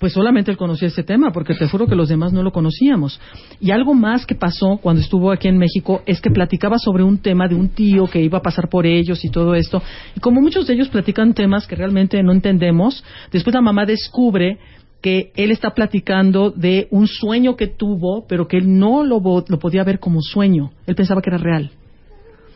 Pues 0.00 0.14
solamente 0.14 0.50
él 0.50 0.56
conocía 0.56 0.88
ese 0.88 1.02
tema, 1.02 1.30
porque 1.30 1.54
te 1.54 1.68
juro 1.68 1.86
que 1.86 1.94
los 1.94 2.08
demás 2.08 2.32
no 2.32 2.42
lo 2.42 2.52
conocíamos. 2.52 3.20
Y 3.60 3.70
algo 3.70 3.92
más 3.92 4.24
que 4.24 4.34
pasó 4.34 4.78
cuando 4.78 5.02
estuvo 5.02 5.30
aquí 5.30 5.46
en 5.46 5.58
México 5.58 6.00
es 6.06 6.22
que 6.22 6.30
platicaba 6.30 6.78
sobre 6.78 7.02
un 7.02 7.18
tema 7.18 7.46
de 7.46 7.54
un 7.54 7.68
tío 7.68 8.06
que 8.06 8.22
iba 8.22 8.38
a 8.38 8.42
pasar 8.42 8.70
por 8.70 8.86
ellos 8.86 9.22
y 9.26 9.28
todo 9.28 9.54
esto. 9.54 9.82
Y 10.16 10.20
como 10.20 10.40
muchos 10.40 10.66
de 10.66 10.72
ellos 10.72 10.88
platican 10.88 11.34
temas 11.34 11.66
que 11.66 11.76
realmente 11.76 12.22
no 12.22 12.32
entendemos, 12.32 13.04
después 13.30 13.52
la 13.52 13.60
mamá 13.60 13.84
descubre 13.84 14.58
que 15.02 15.32
él 15.36 15.50
está 15.50 15.74
platicando 15.74 16.50
de 16.50 16.88
un 16.90 17.06
sueño 17.06 17.54
que 17.56 17.66
tuvo, 17.66 18.26
pero 18.26 18.48
que 18.48 18.56
él 18.56 18.78
no 18.78 19.04
lo, 19.04 19.20
podía 19.20 19.84
ver 19.84 20.00
como 20.00 20.22
sueño. 20.22 20.70
Él 20.86 20.94
pensaba 20.94 21.20
que 21.20 21.28
era 21.28 21.38
real. 21.38 21.70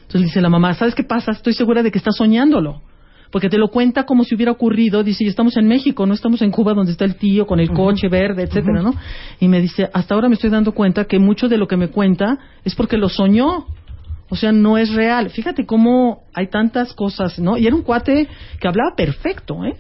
Entonces 0.03 0.23
dice 0.23 0.41
la 0.41 0.49
mamá, 0.49 0.73
¿sabes 0.73 0.95
qué 0.95 1.05
pasa? 1.05 1.33
Estoy 1.33 1.53
segura 1.53 1.83
de 1.83 1.91
que 1.91 1.99
estás 1.99 2.17
soñándolo. 2.17 2.81
Porque 3.35 3.49
te 3.49 3.59
lo 3.59 3.67
cuenta 3.67 4.07
como 4.07 4.23
si 4.23 4.37
hubiera 4.37 4.53
ocurrido. 4.53 5.03
Dice, 5.03 5.25
y 5.25 5.27
estamos 5.27 5.57
en 5.57 5.67
México, 5.67 6.07
no 6.07 6.15
estamos 6.15 6.41
en 6.41 6.53
Cuba 6.53 6.73
donde 6.73 6.93
está 6.93 7.05
el 7.05 7.17
tío 7.17 7.49
con 7.49 7.59
el 7.59 7.73
coche 7.73 8.07
verde, 8.09 8.45
etcétera, 8.45 8.81
¿no? 8.81 8.95
Y 9.41 9.49
me 9.49 9.61
dice, 9.61 9.91
hasta 9.93 10.15
ahora 10.15 10.29
me 10.29 10.37
estoy 10.37 10.51
dando 10.51 10.71
cuenta 10.71 11.07
que 11.07 11.19
mucho 11.19 11.49
de 11.49 11.59
lo 11.59 11.67
que 11.67 11.77
me 11.77 11.89
cuenta 11.89 12.39
es 12.63 12.77
porque 12.77 12.97
lo 12.97 13.09
soñó. 13.09 13.67
O 14.29 14.37
sea, 14.37 14.53
no 14.53 14.79
es 14.79 14.95
real. 14.95 15.31
Fíjate 15.31 15.67
cómo 15.67 16.23
hay 16.33 16.47
tantas 16.47 16.93
cosas, 16.95 17.41
¿no? 17.41 17.59
Y 17.59 17.67
era 17.67 17.75
un 17.75 17.83
cuate 17.83 18.29
que 18.61 18.69
hablaba 18.69 18.95
perfecto, 18.95 19.65
¿eh? 19.65 19.75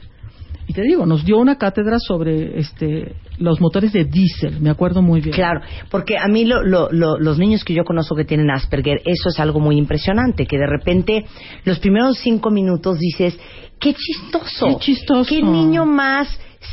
Y 0.67 0.73
te 0.73 0.83
digo, 0.83 1.07
nos 1.07 1.25
dio 1.25 1.39
una 1.39 1.57
cátedra 1.57 1.99
sobre 2.01 2.59
este 2.59 3.15
los 3.39 3.61
motores 3.61 3.93
de 3.93 4.05
diésel, 4.05 4.61
me 4.61 4.71
acuerdo 4.71 5.03
muy 5.03 5.21
bien. 5.21 5.35
Claro, 5.35 5.61
porque 5.91 6.19
a 6.19 6.29
mí 6.29 6.45
lo- 6.45 6.63
lo- 6.63 6.89
lo- 6.93 7.19
los 7.19 7.39
niños 7.39 7.65
que 7.65 7.75
yo 7.75 7.85
conozco 7.85 8.15
que 8.15 8.25
tienen 8.25 8.51
Asperger, 8.51 8.99
eso 9.05 9.29
es 9.29 9.41
algo 9.41 9.61
muy 9.61 9.77
impresionante, 9.77 10.47
que 10.47 10.59
de 10.59 10.67
repente 10.67 11.25
los 11.65 11.79
primeros 11.79 12.19
cinco 12.19 12.51
minutos 12.51 12.99
dices, 12.99 13.39
qué 13.81 13.95
chistoso, 13.95 14.67
Qué 14.69 14.77
chistoso. 14.79 15.29
qué 15.29 15.43
niño 15.43 15.85
más 15.87 16.29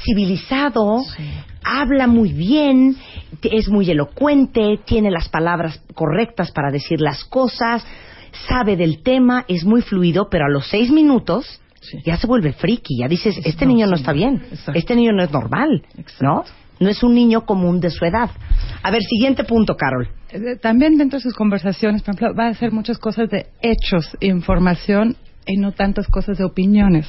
civilizado, 0.05 1.03
habla 1.63 2.07
muy 2.07 2.33
bien, 2.33 2.95
es 3.43 3.69
muy 3.69 3.89
elocuente, 3.89 4.79
tiene 4.85 5.11
las 5.11 5.29
palabras 5.29 5.81
correctas 5.93 6.51
para 6.51 6.71
decir 6.71 7.01
las 7.01 7.23
cosas, 7.25 7.85
sabe 8.47 8.75
del 8.77 9.01
tema, 9.03 9.45
es 9.47 9.63
muy 9.65 9.81
fluido, 9.81 10.27
pero 10.29 10.45
a 10.45 10.49
los 10.49 10.67
seis 10.67 10.91
minutos 10.91 11.60
Sí. 11.81 11.97
ya 12.05 12.15
se 12.15 12.27
vuelve 12.27 12.53
friki, 12.53 12.99
ya 12.99 13.07
dices, 13.07 13.35
este 13.43 13.65
no, 13.65 13.73
niño 13.73 13.87
no 13.87 13.95
sí, 13.97 14.01
está 14.03 14.13
bien, 14.13 14.35
exacto. 14.51 14.73
este 14.79 14.95
niño 14.95 15.11
no 15.13 15.23
es 15.23 15.31
normal, 15.31 15.83
Exacto. 15.97 16.23
¿no? 16.23 16.43
No 16.79 16.89
es 16.89 17.03
un 17.03 17.13
niño 17.13 17.45
común 17.45 17.79
de 17.79 17.89
su 17.91 18.05
edad. 18.05 18.29
A 18.81 18.89
ver, 18.91 19.01
siguiente 19.03 19.43
punto, 19.43 19.75
Carol. 19.75 20.07
Eh, 20.31 20.55
También 20.61 20.97
dentro 20.97 21.17
de 21.19 21.23
sus 21.23 21.35
conversaciones, 21.35 22.01
por 22.01 22.15
ejemplo, 22.15 22.35
va 22.35 22.47
a 22.47 22.49
hacer 22.51 22.71
muchas 22.71 22.97
cosas 22.97 23.29
de 23.29 23.47
hechos, 23.61 24.17
información 24.19 25.15
y 25.45 25.57
no 25.57 25.73
tantas 25.73 26.07
cosas 26.07 26.37
de 26.37 26.43
opiniones. 26.43 27.07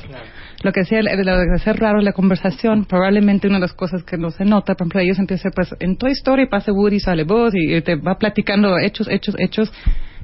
Lo 0.62 0.73
que 0.73 0.81
decía, 0.81 1.00
lo 1.02 1.11
de 1.17 1.55
hacer 1.55 1.79
raro 1.79 2.00
la 2.00 2.12
conversación, 2.12 2.85
probablemente 2.85 3.47
una 3.49 3.57
de 3.57 3.62
las 3.62 3.73
cosas 3.73 4.02
que 4.05 4.17
no 4.17 4.31
se 4.31 4.45
nota, 4.45 4.75
por 4.75 4.83
ejemplo, 4.87 5.00
ellos 5.00 5.19
empiezan, 5.19 5.52
pues, 5.55 5.75
en 5.81 5.97
tu 5.97 6.07
historia 6.07 6.47
pasa 6.50 6.73
Woody, 6.73 7.00
sale 7.00 7.25
vos 7.25 7.55
y, 7.55 7.75
y 7.75 7.81
te 7.83 7.97
va 7.97 8.17
platicando 8.19 8.79
hechos, 8.79 9.09
hechos, 9.11 9.35
hechos, 9.38 9.73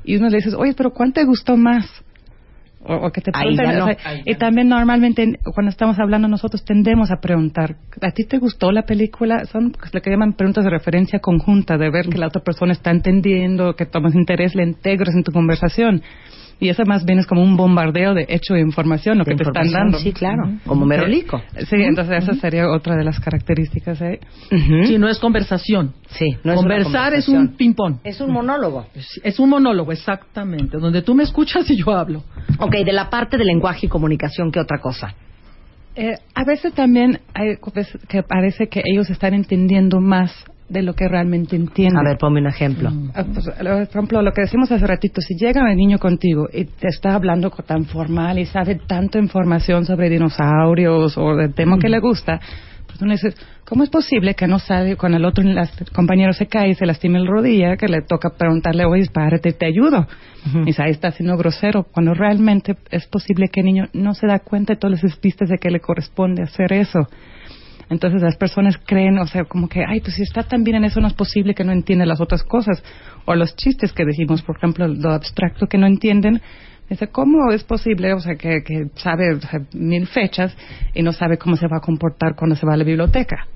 y 0.04 0.16
uno 0.16 0.28
le 0.28 0.36
dices, 0.36 0.54
oye, 0.54 0.74
pero 0.76 0.90
¿cuál 0.92 1.12
te 1.12 1.24
gustó 1.24 1.56
más? 1.56 1.86
O, 2.80 2.94
o 2.94 3.10
que 3.10 3.20
te 3.20 3.32
preguntan, 3.32 3.66
ya 3.66 3.72
no. 3.78 3.84
o 3.84 3.88
sea, 3.88 3.96
y 4.24 4.34
también 4.36 4.68
normalmente 4.68 5.22
en- 5.22 5.38
cuando 5.52 5.70
estamos 5.70 5.98
hablando 5.98 6.28
nosotros 6.28 6.64
tendemos 6.64 7.10
a 7.10 7.16
preguntar, 7.20 7.76
¿a 8.00 8.10
ti 8.12 8.24
te 8.24 8.38
gustó 8.38 8.70
la 8.70 8.82
película? 8.82 9.44
Son 9.46 9.72
pues, 9.72 9.92
lo 9.92 10.00
que 10.00 10.10
llaman 10.10 10.34
preguntas 10.34 10.64
de 10.64 10.70
referencia 10.70 11.18
conjunta, 11.18 11.76
de 11.76 11.90
ver 11.90 12.06
que 12.08 12.18
la 12.18 12.28
otra 12.28 12.42
persona 12.42 12.72
está 12.72 12.90
entendiendo, 12.92 13.74
que 13.74 13.84
tomas 13.84 14.14
interés, 14.14 14.54
le 14.54 14.62
integras 14.62 15.14
en 15.14 15.24
tu 15.24 15.32
conversación. 15.32 16.02
Y 16.60 16.68
eso 16.68 16.84
más 16.84 17.04
bien 17.04 17.20
es 17.20 17.26
como 17.26 17.42
un 17.42 17.56
bombardeo 17.56 18.14
de 18.14 18.26
hecho 18.28 18.54
de 18.54 18.60
información, 18.60 19.18
lo 19.18 19.24
De 19.24 19.30
que 19.30 19.36
te 19.36 19.42
están 19.44 19.66
información, 19.66 19.92
dando. 19.92 19.98
Sí, 19.98 20.12
claro, 20.12 20.42
como 20.66 20.86
merolico. 20.86 21.40
Sí, 21.68 21.76
entonces 21.76 22.24
esa 22.24 22.34
sería 22.34 22.68
otra 22.68 22.96
de 22.96 23.04
las 23.04 23.20
características. 23.20 24.00
¿eh? 24.02 24.20
Sí, 24.50 24.98
no 24.98 25.08
es 25.08 25.18
conversación. 25.18 25.94
Sí, 26.08 26.36
no 26.42 26.52
es 26.52 26.58
una 26.58 26.76
Conversar 26.76 27.14
es 27.14 27.28
un 27.28 27.56
ping-pong. 27.56 27.98
Es 28.02 28.20
un 28.20 28.32
monólogo. 28.32 28.86
Es, 28.94 29.20
es 29.22 29.38
un 29.38 29.50
monólogo, 29.50 29.92
exactamente, 29.92 30.78
donde 30.78 31.02
tú 31.02 31.14
me 31.14 31.22
escuchas 31.22 31.70
y 31.70 31.76
yo 31.76 31.92
hablo. 31.92 32.24
Ok, 32.58 32.74
de 32.84 32.92
la 32.92 33.08
parte 33.08 33.36
de 33.36 33.44
lenguaje 33.44 33.86
y 33.86 33.88
comunicación, 33.88 34.50
¿qué 34.50 34.60
otra 34.60 34.78
cosa? 34.80 35.14
Eh, 35.94 36.14
a 36.34 36.44
veces 36.44 36.72
también 36.74 37.20
hay 37.34 37.56
veces 37.74 37.98
que 38.08 38.22
parece 38.22 38.68
que 38.68 38.82
ellos 38.84 39.10
están 39.10 39.34
entendiendo 39.34 40.00
más 40.00 40.32
de 40.68 40.82
lo 40.82 40.94
que 40.94 41.08
realmente 41.08 41.56
entienden. 41.56 41.98
A 41.98 42.02
ver, 42.02 42.18
ponme 42.18 42.40
un 42.40 42.46
ejemplo. 42.46 42.90
Ah, 43.14 43.24
pues, 43.24 43.46
por 43.46 43.66
ejemplo, 43.66 44.22
lo 44.22 44.32
que 44.32 44.42
decimos 44.42 44.70
hace 44.70 44.86
ratito, 44.86 45.20
si 45.20 45.34
llega 45.34 45.70
el 45.70 45.76
niño 45.76 45.98
contigo 45.98 46.48
y 46.52 46.64
te 46.64 46.88
está 46.88 47.14
hablando 47.14 47.50
tan 47.50 47.86
formal 47.86 48.38
y 48.38 48.46
sabe 48.46 48.76
tanta 48.86 49.18
información 49.18 49.84
sobre 49.84 50.10
dinosaurios 50.10 51.16
o 51.16 51.36
del 51.36 51.54
tema 51.54 51.78
que 51.78 51.88
le 51.88 52.00
gusta, 52.00 52.40
pues 52.86 53.00
uno 53.02 53.12
dice, 53.12 53.34
¿cómo 53.64 53.84
es 53.84 53.90
posible 53.90 54.34
que 54.34 54.46
no 54.46 54.58
sabe 54.58 54.96
cuando 54.96 55.18
el 55.18 55.24
otro 55.24 55.44
compañero 55.94 56.32
se 56.32 56.46
cae 56.46 56.70
y 56.70 56.74
se 56.74 56.86
lastima 56.86 57.18
el 57.18 57.26
rodilla, 57.26 57.76
que 57.76 57.86
le 57.86 58.02
toca 58.02 58.30
preguntarle, 58.30 58.84
oye, 58.84 59.06
párate, 59.12 59.52
te 59.52 59.66
ayudo? 59.66 60.06
Y 60.54 60.66
dice, 60.66 60.82
ahí 60.82 60.90
está 60.90 61.10
siendo 61.10 61.36
grosero, 61.36 61.84
cuando 61.84 62.14
realmente 62.14 62.76
es 62.90 63.06
posible 63.06 63.48
que 63.48 63.60
el 63.60 63.66
niño 63.66 63.88
no 63.92 64.14
se 64.14 64.26
da 64.26 64.38
cuenta 64.38 64.74
de 64.74 64.80
todas 64.80 65.02
las 65.02 65.16
pistas 65.16 65.48
de 65.48 65.58
que 65.58 65.70
le 65.70 65.80
corresponde 65.80 66.42
hacer 66.42 66.72
eso. 66.72 67.00
Entonces 67.90 68.22
las 68.22 68.36
personas 68.36 68.78
creen, 68.84 69.18
o 69.18 69.26
sea, 69.26 69.44
como 69.44 69.68
que, 69.68 69.82
ay, 69.86 70.00
pues 70.00 70.14
si 70.16 70.22
está 70.22 70.42
tan 70.42 70.62
bien 70.62 70.76
en 70.76 70.84
eso 70.84 71.00
no 71.00 71.08
es 71.08 71.14
posible 71.14 71.54
que 71.54 71.64
no 71.64 71.72
entienda 71.72 72.04
las 72.04 72.20
otras 72.20 72.42
cosas. 72.42 72.82
O 73.24 73.34
los 73.34 73.56
chistes 73.56 73.92
que 73.92 74.04
decimos, 74.04 74.42
por 74.42 74.56
ejemplo, 74.56 74.86
lo 74.88 75.10
abstracto 75.10 75.66
que 75.66 75.78
no 75.78 75.86
entienden. 75.86 76.40
Dice, 76.88 77.08
¿cómo 77.08 77.52
es 77.52 77.64
posible, 77.64 78.14
o 78.14 78.20
sea, 78.20 78.36
que, 78.36 78.62
que 78.64 78.86
sabe 78.94 79.34
o 79.34 79.40
sea, 79.40 79.60
mil 79.74 80.06
fechas 80.06 80.56
y 80.94 81.02
no 81.02 81.12
sabe 81.12 81.36
cómo 81.36 81.56
se 81.56 81.66
va 81.66 81.78
a 81.78 81.80
comportar 81.80 82.34
cuando 82.34 82.56
se 82.56 82.66
va 82.66 82.74
a 82.74 82.76
la 82.78 82.84
biblioteca? 82.84 83.46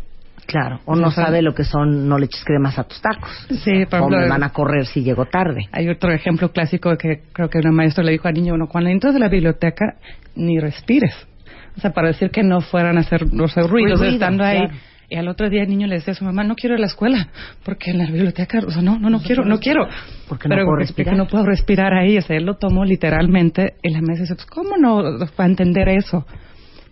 Claro, 0.46 0.80
o 0.84 0.96
no 0.96 1.10
sabe 1.10 1.40
lo 1.40 1.54
que 1.54 1.64
son 1.64 2.08
no 2.08 2.18
le 2.18 2.26
eches 2.26 2.44
cremas 2.44 2.78
a 2.78 2.84
tus 2.84 3.00
tacos. 3.00 3.30
Sí, 3.48 3.86
por 3.88 4.00
o 4.00 4.06
ejemplo, 4.06 4.18
me 4.18 4.28
van 4.28 4.42
a 4.42 4.50
correr 4.50 4.86
si 4.86 5.02
llego 5.02 5.24
tarde. 5.26 5.68
Hay 5.72 5.88
otro 5.88 6.12
ejemplo 6.12 6.50
clásico 6.50 6.94
que 6.96 7.22
creo 7.32 7.48
que 7.48 7.58
un 7.58 7.74
maestro 7.74 8.02
le 8.02 8.12
dijo 8.12 8.28
al 8.28 8.34
niño, 8.34 8.52
bueno, 8.52 8.66
cuando 8.66 8.90
entras 8.90 9.14
a 9.14 9.18
la 9.18 9.28
biblioteca, 9.28 9.96
ni 10.34 10.58
respires. 10.58 11.14
O 11.76 11.80
sea, 11.80 11.92
para 11.92 12.08
decir 12.08 12.30
que 12.30 12.42
no 12.42 12.60
fueran 12.60 12.96
a 12.98 13.00
hacer 13.00 13.22
los 13.32 13.54
ruidos 13.54 13.98
Ruido, 14.00 14.04
estando 14.04 14.44
ahí. 14.44 14.58
claro. 14.58 14.74
Y 15.08 15.16
al 15.16 15.28
otro 15.28 15.50
día 15.50 15.62
el 15.62 15.68
niño 15.68 15.86
le 15.88 15.96
decía 15.96 16.12
a 16.12 16.16
su 16.16 16.24
mamá, 16.24 16.42
no 16.42 16.54
quiero 16.54 16.74
ir 16.74 16.78
a 16.78 16.80
la 16.80 16.86
escuela, 16.86 17.28
porque 17.64 17.90
en 17.90 17.98
la 17.98 18.06
biblioteca, 18.06 18.60
o 18.66 18.70
sea, 18.70 18.80
no, 18.80 18.98
no, 18.98 19.10
no 19.10 19.20
quiero, 19.20 19.44
no 19.44 19.58
quiero. 19.58 19.86
Porque 20.26 20.48
no 20.48 20.54
Pero 20.54 20.64
puedo 20.64 20.76
porque 20.76 20.84
respirar. 20.86 21.16
no 21.16 21.26
puedo 21.26 21.44
respirar 21.44 21.92
ahí. 21.92 22.16
O 22.16 22.22
sea, 22.22 22.36
él 22.36 22.44
lo 22.44 22.54
tomó 22.54 22.84
literalmente 22.86 23.74
y 23.82 23.90
la 23.90 24.00
maestra 24.00 24.22
dice, 24.22 24.34
pues, 24.36 24.46
¿cómo 24.46 24.78
no 24.78 25.02
va 25.18 25.28
a 25.36 25.46
entender 25.46 25.88
eso? 25.90 26.24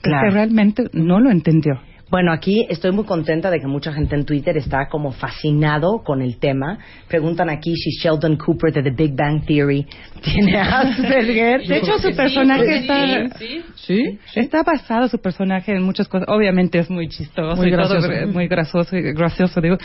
Claro. 0.02 0.20
Porque 0.26 0.34
realmente 0.34 0.84
no 0.92 1.18
lo 1.18 1.30
entendió. 1.30 1.80
Bueno, 2.10 2.32
aquí 2.32 2.66
estoy 2.68 2.90
muy 2.90 3.04
contenta 3.04 3.50
de 3.50 3.60
que 3.60 3.68
mucha 3.68 3.92
gente 3.92 4.16
en 4.16 4.24
Twitter 4.24 4.56
está 4.56 4.88
como 4.88 5.12
fascinado 5.12 6.02
con 6.02 6.22
el 6.22 6.38
tema. 6.38 6.78
Preguntan 7.06 7.48
aquí 7.50 7.76
si 7.76 7.90
Sheldon 7.90 8.36
Cooper 8.36 8.72
de 8.72 8.82
The 8.82 8.90
Big 8.90 9.14
Bang 9.14 9.44
Theory 9.46 9.86
tiene 10.22 10.58
Asperger. 10.58 11.66
De 11.66 11.76
hecho, 11.78 11.98
su 11.98 12.14
personaje 12.16 12.78
está... 12.78 13.28
¿Sí? 13.76 14.18
Está 14.34 14.64
basado 14.64 15.06
su 15.06 15.18
personaje 15.18 15.72
en 15.72 15.82
muchas 15.84 16.08
cosas. 16.08 16.26
Obviamente 16.28 16.78
es 16.80 16.90
muy 16.90 17.08
chistoso 17.08 17.56
Muy 17.56 17.68
y 17.68 17.70
todo, 17.70 17.88
gracioso. 17.88 18.12
eh, 18.12 18.26
muy 18.26 18.48
gracioso 18.48 18.96
y 18.96 19.02
gracioso, 19.12 19.60
digo. 19.60 19.76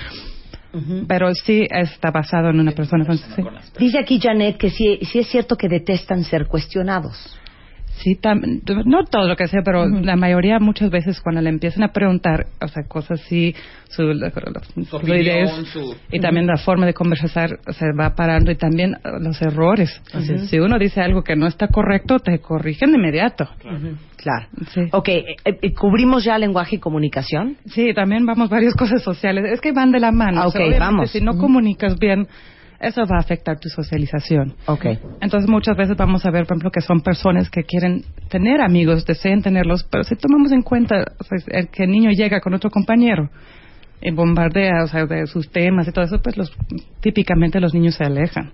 Pero 1.08 1.34
sí 1.34 1.65
está 1.70 2.12
basado 2.12 2.50
en 2.50 2.60
una 2.60 2.72
persona. 2.72 3.03
Entonces, 3.03 3.34
sí. 3.34 3.44
Dice 3.79 4.00
aquí 4.00 4.20
Janet 4.20 4.58
que 4.58 4.70
sí, 4.72 5.00
sí 5.03 5.20
es 5.20 5.27
cierto 5.27 5.55
que 5.55 5.70
detestan 5.70 6.24
ser 6.24 6.48
cuestionados. 6.48 7.39
Sí, 7.98 8.16
tam- 8.22 8.62
no 8.86 9.06
todo 9.06 9.28
lo 9.28 9.36
que 9.36 9.48
sea, 9.48 9.62
pero 9.64 9.88
la 9.88 10.16
mayoría 10.16 10.60
muchas 10.60 10.90
veces 10.90 11.22
cuando 11.22 11.42
le 11.42 11.50
empiezan 11.50 11.84
a 11.84 11.94
preguntar, 11.94 12.48
o 12.62 12.68
sea, 12.68 12.84
cosas 12.88 13.22
así, 13.22 13.56
su, 13.88 14.04
su 14.84 14.96
opinión, 14.98 15.22
ideas, 15.22 15.52
su- 15.68 15.96
y 16.12 16.20
también 16.20 16.46
la 16.46 16.58
forma 16.58 16.86
de 16.86 16.94
conversar 16.94 17.60
se 17.70 17.86
va 17.98 18.14
parando 18.16 18.52
y 18.52 18.56
también 18.58 18.96
eh, 18.96 18.98
los 19.22 19.42
errores. 19.42 20.02
Si 20.50 20.60
uno 20.60 20.78
dice 20.78 21.02
algo 21.02 21.24
que 21.24 21.36
no 21.36 21.48
está 21.48 21.70
correcto, 21.70 22.20
te 22.20 22.40
corrigen 22.40 22.92
de 22.92 22.98
inmediato. 22.98 23.48
Claro. 24.18 24.48
Sí. 24.74 24.82
Ok, 24.92 25.08
eh, 25.10 25.36
eh, 25.46 25.74
¿cubrimos 25.74 26.24
ya 26.24 26.38
lenguaje 26.38 26.75
y 26.75 26.80
comunicación? 26.80 27.58
Sí, 27.66 27.94
también 27.94 28.25
vamos 28.25 28.50
varias 28.50 28.74
cosas 28.75 29.02
sociales. 29.04 29.46
Es 29.54 29.62
que 29.62 29.72
van 29.72 29.92
de 29.92 30.00
la 30.00 30.12
mano. 30.12 30.42
Ah, 30.42 30.48
O 30.48 30.52
sea, 30.52 30.62
vamos. 30.80 31.12
Si 31.12 31.22
no 31.22 31.38
comunicas 31.38 31.98
bien, 31.98 32.28
eso 32.86 33.01
va 33.06 33.18
a 33.18 33.20
afectar 33.20 33.60
tu 33.60 33.70
socialización. 33.70 34.54
Ok. 34.68 34.86
Entonces 35.22 35.50
muchas 35.50 35.75
veces 35.75 35.98
vamos 35.98 36.25
a 36.25 36.32
ver, 36.32 36.46
por 36.46 36.56
ejemplo, 36.56 36.72
que 36.72 36.82
son 36.82 37.01
personas 37.01 37.50
que 37.50 37.63
quieren 37.63 38.04
tener 38.30 38.62
amigos, 38.62 39.06
desean 39.06 39.42
tenerlos, 39.42 39.84
pero 39.89 40.04
si 40.04 40.15
tomamos 40.15 40.51
en 40.51 40.62
cuenta 40.62 41.04
o 41.20 41.24
sea, 41.24 41.38
el 41.48 41.70
que 41.70 41.84
el 41.84 41.92
niño 41.92 42.12
llega 42.12 42.39
con 42.39 42.54
otro 42.54 42.70
compañero 42.70 43.30
y 44.01 44.12
bombardea, 44.12 44.84
o 44.84 44.88
sea, 44.88 45.06
de 45.06 45.25
sus 45.25 45.50
temas 45.50 45.88
y 45.88 45.92
todo 45.92 46.06
eso, 46.06 46.22
pues 46.22 46.38
los, 46.38 46.56
típicamente 47.01 47.60
los 47.60 47.74
niños 47.74 47.96
se 47.96 48.04
alejan. 48.04 48.51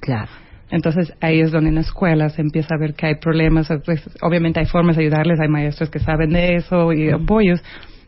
Claro. 0.00 0.30
Entonces 0.70 1.14
ahí 1.20 1.40
es 1.40 1.52
donde 1.52 1.68
en 1.68 1.76
la 1.76 1.80
escuela 1.82 2.28
se 2.28 2.42
empieza 2.42 2.74
a 2.74 2.78
ver 2.78 2.94
que 2.94 3.06
hay 3.06 3.14
problemas. 3.16 3.68
Pues, 3.84 4.02
obviamente 4.20 4.60
hay 4.60 4.66
formas 4.66 4.96
de 4.96 5.04
ayudarles, 5.04 5.40
hay 5.40 5.48
maestros 5.48 5.90
que 5.90 6.00
saben 6.00 6.30
de 6.30 6.56
eso 6.56 6.92
y 6.92 7.10
apoyos, 7.10 7.62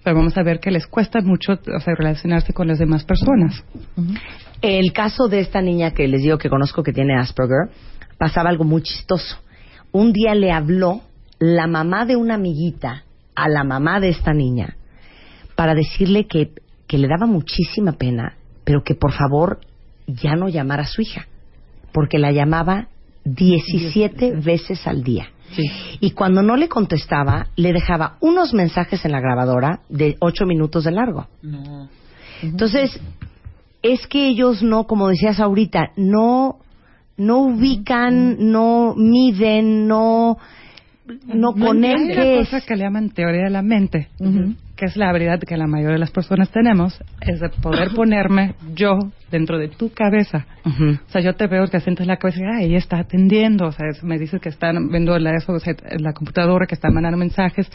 pero 0.09 0.21
vamos 0.21 0.39
a 0.39 0.43
ver 0.43 0.59
que 0.59 0.71
les 0.71 0.87
cuesta 0.87 1.21
mucho 1.21 1.53
o 1.53 1.81
sea, 1.81 1.95
relacionarse 1.95 2.55
con 2.55 2.67
las 2.67 2.79
demás 2.79 3.05
personas. 3.05 3.63
El 4.63 4.95
caso 4.95 5.29
de 5.29 5.41
esta 5.41 5.61
niña 5.61 5.91
que 5.91 6.09
les 6.09 6.23
digo 6.23 6.39
que 6.39 6.49
conozco 6.49 6.83
que 6.83 6.95
tiene 6.95 7.19
Asperger, 7.19 7.69
pasaba 8.17 8.49
algo 8.49 8.65
muy 8.65 8.81
chistoso. 8.81 9.37
Un 9.93 10.15
día 10.15 10.35
le 10.35 10.51
habló 10.51 11.03
la 11.39 11.67
mamá 11.67 12.07
de 12.07 12.17
una 12.17 12.37
amiguita 12.37 13.05
a 13.35 13.51
la 13.51 13.65
mamá 13.65 14.01
de 14.01 14.09
esta 14.09 14.33
niña 14.33 14.79
para 15.55 15.75
decirle 15.75 16.27
que, 16.27 16.53
que 16.87 16.97
le 16.97 17.07
daba 17.07 17.27
muchísima 17.27 17.93
pena, 17.93 18.39
pero 18.65 18.83
que 18.83 18.95
por 18.95 19.13
favor 19.13 19.61
ya 20.07 20.37
no 20.37 20.49
llamara 20.49 20.85
a 20.85 20.87
su 20.87 21.03
hija, 21.03 21.27
porque 21.93 22.17
la 22.17 22.33
llamaba 22.33 22.89
17 23.27 24.37
veces 24.37 24.87
al 24.87 25.03
día. 25.03 25.29
Y 26.01 26.11
cuando 26.13 26.43
no 26.43 26.57
le 26.57 26.69
contestaba, 26.69 27.49
le 27.57 27.73
dejaba 27.73 28.17
unos 28.21 28.55
mensajes 28.55 29.05
en 29.05 29.13
la 29.13 29.21
grabadora 29.21 29.81
de 29.89 30.17
8 30.21 30.47
minutos 30.47 30.85
de 30.85 30.93
largo. 30.93 31.27
No. 31.43 31.89
Entonces, 32.43 32.99
es 33.83 34.07
que 34.07 34.29
ellos 34.29 34.63
no, 34.63 34.85
como 34.85 35.09
decías 35.09 35.41
ahorita, 35.41 35.91
no, 35.97 36.59
no 37.17 37.39
ubican, 37.39 38.51
no 38.51 38.95
miden, 38.97 39.89
no, 39.89 40.39
no 41.27 41.53
Hay 41.57 41.61
conectan. 41.61 42.27
una 42.29 42.39
cosa 42.45 42.61
que 42.61 42.77
le 42.77 42.85
llaman 42.85 43.11
teoría 43.11 43.45
de 43.45 43.51
la 43.51 43.63
mente, 43.63 44.09
que 44.79 44.87
es 44.87 44.97
la 44.97 45.11
habilidad 45.11 45.41
que 45.41 45.57
la 45.57 45.67
mayoría 45.67 45.95
de 45.95 45.99
las 45.99 46.13
personas 46.13 46.51
tenemos, 46.51 46.99
es 47.21 47.41
de 47.41 47.49
poder 47.49 47.89
ponerme 47.97 48.55
yo 48.77 48.97
dentro 49.31 49.59
de 49.59 49.67
tu 49.69 49.93
cabeza. 49.93 50.47
O 50.65 51.11
sea, 51.11 51.21
yo 51.21 51.35
te 51.35 51.49
veo 51.49 51.67
que 51.67 51.81
sientes 51.81 52.07
la 52.07 52.17
cabeza 52.17 52.39
y 52.41 52.45
ah, 52.45 52.63
ella 52.63 52.79
está 52.79 52.99
atendiendo, 53.01 53.67
o 53.67 53.73
sea, 53.73 53.87
es- 53.91 54.05
me 54.05 54.19
dices 54.19 54.41
que 54.41 54.49
están 54.49 54.89
viendo 54.89 55.19
la, 55.19 55.35
eso, 55.35 55.53
o 55.53 55.59
sea, 55.59 55.75
la 55.99 56.13
computadora, 56.13 56.67
que 56.67 56.77
están 56.77 56.95
mandando 56.95 57.19
mensajes, 57.19 57.69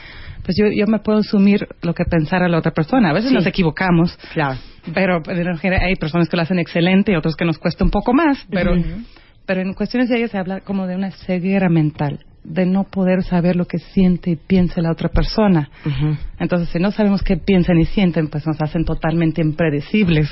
pues 0.46 0.56
yo, 0.58 0.68
yo 0.74 0.88
me 0.88 1.00
puedo 1.00 1.20
asumir 1.20 1.68
lo 1.82 1.94
que 1.94 2.06
pensara 2.06 2.48
la 2.48 2.58
otra 2.60 2.72
persona. 2.72 3.10
A 3.10 3.14
veces 3.14 3.30
Sí. 3.30 3.36
nos 3.36 3.46
equivocamos, 3.46 4.18
Claro. 4.34 4.58
pero 4.94 5.22
hay 5.82 5.96
personas 5.96 6.30
que 6.30 6.38
lo 6.38 6.44
hacen 6.44 6.60
excelente 6.60 7.12
y 7.12 7.16
otros 7.16 7.36
que 7.36 7.44
nos 7.46 7.58
cuesta 7.60 7.84
un 7.84 7.92
poco 7.92 8.14
más, 8.14 8.48
pero, 8.50 8.72
pero 9.46 9.60
en 9.62 9.74
cuestiones 9.74 10.08
de 10.08 10.18
ellas 10.20 10.32
se 10.32 10.38
habla 10.38 10.62
como 10.62 10.88
de 10.88 10.96
una 10.96 11.12
ceguera 11.12 11.68
mental, 11.68 12.20
de 12.44 12.66
no 12.66 12.84
poder 12.84 13.24
saber 13.24 13.56
lo 13.56 13.66
que 13.66 13.78
siente 13.80 14.32
y 14.32 14.36
piensa 14.36 14.82
la 14.82 14.92
otra 14.92 15.10
persona. 15.10 15.70
Entonces, 16.40 16.70
si 16.70 16.80
no 16.80 16.92
sabemos 16.92 17.24
qué 17.24 17.38
piensan 17.38 17.80
y 17.80 17.86
sienten, 17.86 18.28
pues 18.28 18.46
nos 18.46 18.62
hacen 18.62 18.86
totalmente 18.86 19.42
impredecibles. 19.42 20.30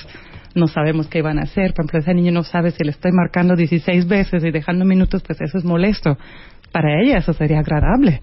No 0.54 0.68
sabemos 0.68 1.08
qué 1.08 1.22
van 1.22 1.40
a 1.40 1.44
hacer. 1.44 1.74
Por 1.74 1.86
ejemplo, 1.86 2.00
ese 2.00 2.14
niño 2.14 2.32
no 2.34 2.44
sabe 2.44 2.72
si 2.72 2.84
le 2.84 2.92
estoy 2.92 3.12
marcando 3.14 3.56
16 3.56 4.08
veces 4.08 4.44
y 4.44 4.52
dejando 4.52 4.84
minutos, 4.84 5.24
pues 5.26 5.40
eso 5.42 5.58
es 5.58 5.64
molesto. 5.64 6.18
Para 6.74 7.02
ella 7.02 7.18
eso 7.20 7.32
sería 7.34 7.60
agradable. 7.60 8.22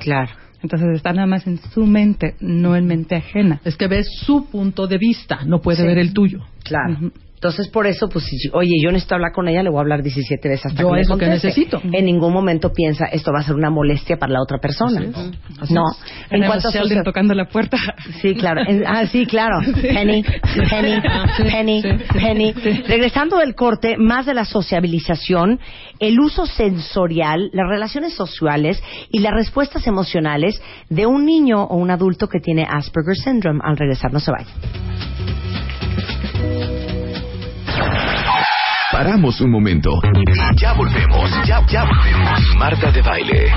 Claro. 0.00 0.30
Entonces 0.62 0.88
está 0.94 1.12
nada 1.12 1.26
más 1.26 1.46
en 1.46 1.58
su 1.58 1.84
mente, 1.84 2.36
no 2.40 2.74
en 2.74 2.86
mente 2.86 3.16
ajena. 3.16 3.60
Es 3.64 3.76
que 3.76 3.86
ves 3.86 4.06
su 4.24 4.46
punto 4.50 4.86
de 4.86 4.96
vista, 4.98 5.40
no 5.44 5.60
puede 5.60 5.78
Sí. 5.82 5.86
ver 5.86 5.98
el 5.98 6.14
tuyo. 6.14 6.38
Claro. 6.62 7.10
Entonces, 7.44 7.68
por 7.68 7.86
eso, 7.86 8.08
pues, 8.08 8.24
si, 8.24 8.38
oye, 8.54 8.72
yo 8.82 8.90
necesito 8.90 9.16
hablar 9.16 9.32
con 9.32 9.46
ella, 9.48 9.62
le 9.62 9.68
voy 9.68 9.76
a 9.76 9.82
hablar 9.82 10.02
17 10.02 10.48
veces 10.48 10.64
hasta 10.64 10.80
Yo 10.80 10.88
que 10.88 10.94
me 10.94 11.00
es 11.02 11.08
lo 11.10 11.18
que 11.18 11.26
necesito. 11.26 11.78
En 11.92 12.06
ningún 12.06 12.32
momento 12.32 12.72
piensa, 12.72 13.04
esto 13.04 13.32
va 13.34 13.40
a 13.40 13.42
ser 13.42 13.54
una 13.54 13.68
molestia 13.68 14.16
para 14.16 14.32
la 14.32 14.40
otra 14.40 14.56
persona. 14.56 15.00
No. 15.68 15.82
En 16.30 16.40
Tenemos 16.40 16.62
cuanto 16.62 16.98
a 16.98 17.02
tocando 17.02 17.34
la 17.34 17.44
puerta. 17.44 17.76
Sí, 18.22 18.34
claro. 18.34 18.62
En- 18.66 18.86
ah, 18.86 19.04
sí, 19.04 19.26
claro. 19.26 19.58
Penny, 19.82 20.24
Penny, 20.70 21.02
Penny, 21.50 21.82
Penny. 22.14 22.54
Regresando 22.88 23.36
del 23.36 23.54
corte, 23.54 23.98
más 23.98 24.24
de 24.24 24.32
la 24.32 24.46
sociabilización, 24.46 25.60
el 25.98 26.18
uso 26.20 26.46
sensorial, 26.46 27.50
las 27.52 27.68
relaciones 27.68 28.14
sociales 28.14 28.82
y 29.10 29.18
las 29.18 29.34
respuestas 29.34 29.86
emocionales 29.86 30.62
de 30.88 31.04
un 31.04 31.26
niño 31.26 31.62
o 31.64 31.76
un 31.76 31.90
adulto 31.90 32.26
que 32.26 32.40
tiene 32.40 32.66
Asperger 32.66 33.16
Syndrome. 33.16 33.60
Al 33.62 33.76
regresar, 33.76 34.14
no 34.14 34.20
se 34.20 34.30
vaya. 34.30 34.48
Paramos 38.94 39.40
un 39.40 39.50
momento. 39.50 39.90
Ya 40.56 40.72
volvemos. 40.72 41.28
Ya, 41.44 41.66
ya 41.66 41.82
volvemos. 41.82 42.40
Marta 42.56 42.92
de 42.92 43.02
baile. 43.02 43.50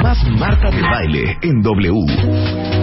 Más 0.00 0.24
Marta 0.38 0.70
de 0.70 0.80
baile 0.80 1.36
en 1.42 1.60
W. 1.60 1.90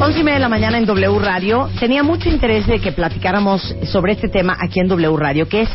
Once 0.02 0.20
y 0.20 0.24
media 0.26 0.34
de 0.34 0.42
la 0.42 0.50
mañana 0.50 0.78
en 0.78 0.86
W 0.86 1.18
Radio. 1.18 1.70
Tenía 1.80 2.04
mucho 2.04 2.28
interés 2.28 2.68
de 2.68 2.82
que 2.82 2.92
platicáramos 2.92 3.74
sobre 3.84 4.12
este 4.12 4.28
tema 4.28 4.58
aquí 4.60 4.82
en 4.82 4.90
W 4.90 5.16
Radio, 5.16 5.48
que 5.48 5.62
es 5.62 5.70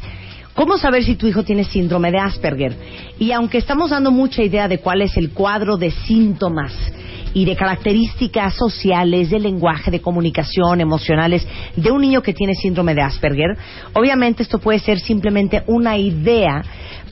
cómo 0.52 0.76
saber 0.76 1.02
si 1.02 1.16
tu 1.16 1.26
hijo 1.26 1.44
tiene 1.44 1.64
síndrome 1.64 2.10
de 2.10 2.18
Asperger. 2.18 2.76
Y 3.18 3.32
aunque 3.32 3.56
estamos 3.56 3.88
dando 3.88 4.10
mucha 4.10 4.42
idea 4.42 4.68
de 4.68 4.80
cuál 4.80 5.00
es 5.00 5.16
el 5.16 5.30
cuadro 5.30 5.78
de 5.78 5.92
síntomas 5.92 6.74
y 7.34 7.44
de 7.44 7.56
características 7.56 8.54
sociales, 8.54 9.30
de 9.30 9.40
lenguaje, 9.40 9.90
de 9.90 10.00
comunicación, 10.00 10.80
emocionales 10.80 11.46
de 11.76 11.90
un 11.90 12.00
niño 12.00 12.22
que 12.22 12.34
tiene 12.34 12.54
síndrome 12.54 12.94
de 12.94 13.02
Asperger, 13.02 13.56
obviamente 13.94 14.42
esto 14.42 14.58
puede 14.58 14.78
ser 14.78 14.98
simplemente 15.00 15.62
una 15.66 15.96
idea 15.96 16.62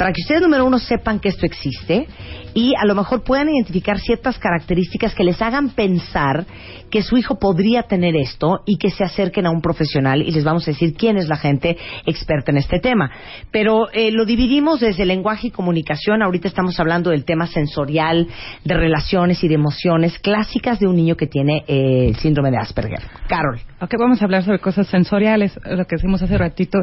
para 0.00 0.14
que 0.14 0.22
ustedes, 0.22 0.40
número 0.40 0.64
uno, 0.64 0.78
sepan 0.78 1.20
que 1.20 1.28
esto 1.28 1.44
existe 1.44 2.06
y 2.54 2.72
a 2.74 2.86
lo 2.86 2.94
mejor 2.94 3.22
puedan 3.22 3.50
identificar 3.50 3.98
ciertas 3.98 4.38
características 4.38 5.14
que 5.14 5.24
les 5.24 5.42
hagan 5.42 5.74
pensar 5.74 6.46
que 6.90 7.02
su 7.02 7.18
hijo 7.18 7.38
podría 7.38 7.82
tener 7.82 8.16
esto 8.16 8.62
y 8.64 8.78
que 8.78 8.88
se 8.88 9.04
acerquen 9.04 9.44
a 9.44 9.50
un 9.50 9.60
profesional 9.60 10.22
y 10.22 10.30
les 10.30 10.42
vamos 10.42 10.66
a 10.66 10.70
decir 10.70 10.94
quién 10.94 11.18
es 11.18 11.28
la 11.28 11.36
gente 11.36 11.76
experta 12.06 12.50
en 12.50 12.56
este 12.56 12.80
tema. 12.80 13.10
Pero 13.50 13.90
eh, 13.92 14.10
lo 14.10 14.24
dividimos 14.24 14.80
desde 14.80 15.04
lenguaje 15.04 15.48
y 15.48 15.50
comunicación. 15.50 16.22
Ahorita 16.22 16.48
estamos 16.48 16.80
hablando 16.80 17.10
del 17.10 17.26
tema 17.26 17.46
sensorial, 17.46 18.26
de 18.64 18.74
relaciones 18.74 19.44
y 19.44 19.48
de 19.48 19.56
emociones 19.56 20.18
clásicas 20.18 20.80
de 20.80 20.86
un 20.86 20.96
niño 20.96 21.14
que 21.14 21.26
tiene 21.26 21.62
eh, 21.68 22.06
el 22.08 22.16
síndrome 22.16 22.50
de 22.50 22.56
Asperger. 22.56 23.02
Carol. 23.28 23.60
Ok, 23.82 23.94
vamos 23.98 24.20
a 24.20 24.26
hablar 24.26 24.44
sobre 24.44 24.58
cosas 24.58 24.88
sensoriales, 24.88 25.58
lo 25.64 25.86
que 25.86 25.96
decimos 25.96 26.20
hace 26.20 26.36
ratito. 26.36 26.78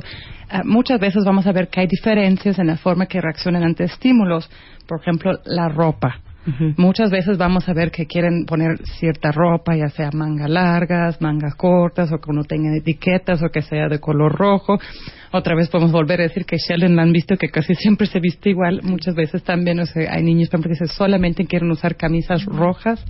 Ah, 0.49 0.63
muchas 0.65 0.99
veces 0.99 1.23
vamos 1.23 1.45
a 1.45 1.51
ver 1.51 1.67
que 1.67 1.81
hay 1.81 1.87
diferencias 1.87 2.57
en 2.57 2.65
la 2.65 2.77
forma 2.77 3.05
que 3.05 3.21
reaccionan 3.21 3.63
ante 3.63 3.83
estímulos. 3.83 4.49
Por 4.87 5.01
ejemplo, 5.01 5.33
la 5.45 5.69
ropa. 5.69 6.21
Muchas 6.77 7.11
veces 7.11 7.37
vamos 7.37 7.67
a 7.67 7.73
ver 7.73 7.91
que 7.91 8.05
quieren 8.05 8.45
poner 8.45 8.77
cierta 8.99 9.33
ropa, 9.33 9.75
ya 9.75 9.89
sea 9.89 10.11
manga 10.13 10.47
largas, 10.47 11.21
mangas 11.21 11.55
cortas, 11.55 12.09
o 12.13 12.19
que 12.19 12.31
no 12.31 12.45
tenga 12.45 12.73
etiquetas, 12.73 13.43
o 13.43 13.49
que 13.49 13.61
sea 13.61 13.89
de 13.89 13.99
color 13.99 14.33
rojo. 14.33 14.79
Otra 15.33 15.55
vez 15.55 15.67
podemos 15.67 15.91
volver 15.91 16.21
a 16.21 16.23
decir 16.23 16.45
que 16.45 16.55
Sheldon 16.55 16.97
han 16.99 17.11
visto 17.11 17.35
que 17.35 17.49
casi 17.49 17.75
siempre 17.75 18.07
se 18.07 18.21
viste 18.21 18.49
igual. 18.49 18.79
Muchas 18.81 19.13
veces 19.13 19.43
también 19.43 19.81
o 19.81 19.85
sea, 19.85 20.13
hay 20.13 20.23
niños 20.23 20.49
que 20.49 20.87
solamente 20.87 21.45
quieren 21.45 21.69
usar 21.69 21.97
camisas 21.97 22.45
rojas. 22.45 23.03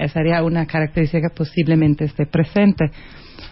Esa 0.00 0.14
sería 0.14 0.42
una 0.42 0.66
característica 0.66 1.28
que 1.28 1.34
posiblemente 1.34 2.04
esté 2.04 2.26
presente. 2.26 2.90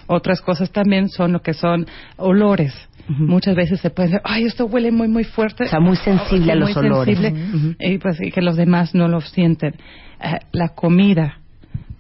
Otras 0.07 0.41
cosas 0.41 0.71
también 0.71 1.09
son 1.09 1.33
lo 1.33 1.41
que 1.41 1.55
son 1.55 1.87
olores. 2.17 2.75
Muchas 3.09 3.57
veces 3.57 3.81
se 3.81 3.89
puede 3.89 4.09
decir, 4.11 4.21
ay, 4.23 4.45
esto 4.45 4.67
huele 4.67 4.91
muy, 4.91 5.09
muy 5.09 5.25
fuerte. 5.25 5.65
O 5.65 5.69
sea, 5.69 5.81
muy 5.81 5.97
sensible 5.97 6.53
a 6.53 6.55
los 6.55 6.77
olores. 6.77 7.19
Y 7.81 7.99
pues 7.99 8.19
que 8.19 8.43
los 8.43 8.57
demás 8.57 8.95
no 8.95 9.09
lo 9.09 9.23
sienten. 9.23 9.75
Eh, 10.23 10.39
la 10.53 10.71
comida 10.71 11.39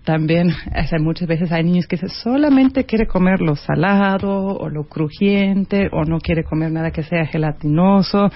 también, 0.05 0.55
muchas 1.01 1.29
veces 1.29 1.53
hay 1.53 1.65
niños 1.65 1.87
que 1.87 1.99
solamente 2.09 2.85
quiere 2.85 3.07
comer 3.07 3.41
lo 3.41 3.57
salado 3.57 4.57
o 4.57 4.71
lo 4.71 4.85
crujiente 4.85 5.89
o 5.93 6.05
no 6.05 6.19
quiere 6.19 6.45
comer 6.45 6.73
nada 6.73 6.91
que 6.91 7.03
sea 7.03 7.27
gelatinoso 7.27 8.31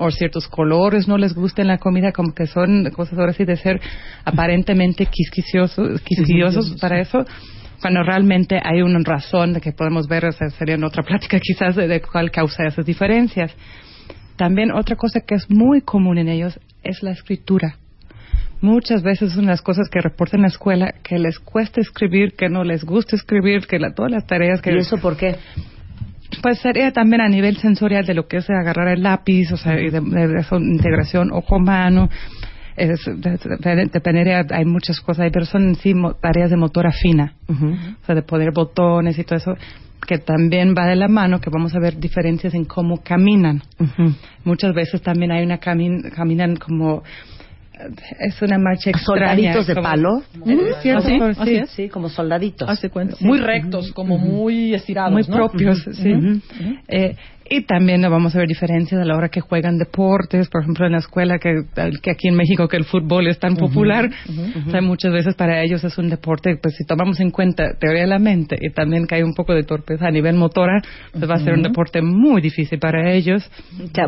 o 0.00 0.10
ciertos 0.10 0.48
colores 0.48 1.06
no 1.06 1.18
les 1.18 1.34
gusta 1.34 1.62
en 1.62 1.68
la 1.68 1.78
comida, 1.78 2.10
como 2.10 2.34
que 2.34 2.46
son 2.46 2.90
cosas 2.90 3.18
ahora 3.18 3.32
sí 3.32 3.44
de 3.44 3.56
ser 3.56 3.80
aparentemente 4.24 5.06
quisquillosos, 5.06 6.00
quisquillosos 6.00 6.76
para 6.80 7.00
eso 7.00 7.24
cuando 7.80 8.02
realmente 8.02 8.60
hay 8.62 8.82
una 8.82 9.00
razón 9.02 9.54
de 9.54 9.60
que 9.60 9.72
podemos 9.72 10.06
ver, 10.06 10.26
o 10.26 10.32
sea, 10.32 10.50
sería 10.50 10.74
en 10.74 10.84
otra 10.84 11.02
plática 11.06 11.38
quizás 11.40 11.76
de, 11.76 12.00
cuál 12.00 12.30
causa 12.30 12.66
esas 12.66 12.84
diferencias. 12.84 13.54
También 14.36 14.72
otra 14.72 14.96
cosa 14.96 15.20
que 15.20 15.34
es 15.34 15.50
muy 15.50 15.82
común 15.82 16.18
en 16.18 16.28
ellos 16.28 16.58
es 16.82 17.02
la 17.02 17.10
escritura. 17.10 17.76
Muchas 18.62 19.02
veces 19.02 19.32
son 19.32 19.46
las 19.46 19.62
cosas 19.62 19.88
que 19.88 20.00
reportan 20.00 20.40
en 20.40 20.42
la 20.42 20.48
escuela 20.48 20.94
que 21.02 21.18
les 21.18 21.38
cuesta 21.38 21.80
escribir, 21.80 22.34
que 22.34 22.48
no 22.48 22.62
les 22.62 22.84
gusta 22.84 23.16
escribir, 23.16 23.66
que 23.66 23.78
la, 23.78 23.92
todas 23.94 24.12
las 24.12 24.26
tareas 24.26 24.60
que... 24.60 24.70
¿Y 24.72 24.78
eso 24.78 24.98
por 24.98 25.16
qué? 25.16 25.36
Pues 26.42 26.60
sería 26.60 26.92
también 26.92 27.20
a 27.20 27.28
nivel 27.28 27.56
sensorial 27.56 28.06
de 28.06 28.14
lo 28.14 28.26
que 28.26 28.38
es 28.38 28.50
agarrar 28.50 28.88
el 28.88 29.02
lápiz, 29.02 29.52
o 29.52 29.56
sea, 29.56 29.74
de, 29.74 29.90
de, 29.90 30.44
integración 30.60 31.32
ojo-mano, 31.32 32.08
es, 32.76 33.00
dependería, 33.92 34.46
hay 34.50 34.64
muchas 34.64 35.00
cosas, 35.00 35.24
hay 35.24 35.30
personas 35.30 35.78
sí 35.78 35.94
tareas 36.20 36.50
de 36.50 36.56
motora 36.56 36.92
fina, 36.92 37.34
o 37.48 38.06
sea, 38.06 38.14
de 38.14 38.22
poner 38.22 38.52
botones 38.52 39.18
y 39.18 39.24
todo 39.24 39.36
eso, 39.36 39.54
que 40.06 40.18
también 40.18 40.74
va 40.76 40.86
de 40.86 40.96
la 40.96 41.08
mano, 41.08 41.40
que 41.40 41.50
vamos 41.50 41.74
a 41.74 41.80
ver 41.80 41.98
diferencias 41.98 42.54
en 42.54 42.64
cómo 42.64 43.02
caminan. 43.02 43.62
Muchas 44.44 44.74
veces 44.74 45.02
también 45.02 45.30
hay 45.30 45.44
una 45.44 45.58
caminan 45.58 46.56
como 46.56 47.02
es 48.18 48.42
una 48.42 48.58
marcha 48.58 48.90
extraña. 48.90 49.34
¿Soldaditos 49.36 49.66
de 49.66 49.74
palo? 49.74 50.22
¿Sí? 51.44 51.62
sí, 51.68 51.88
como 51.88 52.08
soldaditos. 52.08 52.68
Muy 53.20 53.38
rectos, 53.38 53.92
como 53.92 54.18
muy 54.18 54.74
estirados, 54.74 55.12
Muy 55.12 55.24
propios, 55.24 55.82
sí. 55.92 56.40
Eh, 56.88 57.16
y 57.52 57.62
también 57.62 58.00
vamos 58.02 58.36
a 58.36 58.38
ver 58.38 58.46
diferencias 58.46 59.00
a 59.00 59.04
la 59.04 59.16
hora 59.16 59.28
que 59.28 59.40
juegan 59.40 59.76
deportes, 59.76 60.48
por 60.48 60.62
ejemplo 60.62 60.86
en 60.86 60.92
la 60.92 60.98
escuela, 60.98 61.38
que, 61.40 61.64
que 62.00 62.12
aquí 62.12 62.28
en 62.28 62.36
México 62.36 62.68
que 62.68 62.76
el 62.76 62.84
fútbol 62.84 63.26
es 63.26 63.40
tan 63.40 63.56
popular, 63.56 64.08
o 64.68 64.70
sea, 64.70 64.80
muchas 64.80 65.12
veces 65.12 65.34
para 65.34 65.60
ellos 65.60 65.82
es 65.82 65.98
un 65.98 66.08
deporte, 66.08 66.56
pues 66.62 66.76
si 66.76 66.84
tomamos 66.84 67.18
en 67.18 67.30
cuenta 67.30 67.74
teoría 67.76 68.02
de 68.02 68.06
la 68.06 68.20
mente 68.20 68.56
y 68.60 68.70
también 68.70 69.08
que 69.08 69.16
hay 69.16 69.24
un 69.24 69.34
poco 69.34 69.52
de 69.52 69.64
torpeza 69.64 70.06
a 70.06 70.10
nivel 70.12 70.36
motora, 70.36 70.80
pues 71.10 71.28
va 71.28 71.34
a 71.34 71.38
ser 71.40 71.54
un 71.54 71.62
deporte 71.62 72.00
muy 72.02 72.40
difícil 72.40 72.78
para 72.78 73.10
ellos. 73.10 73.50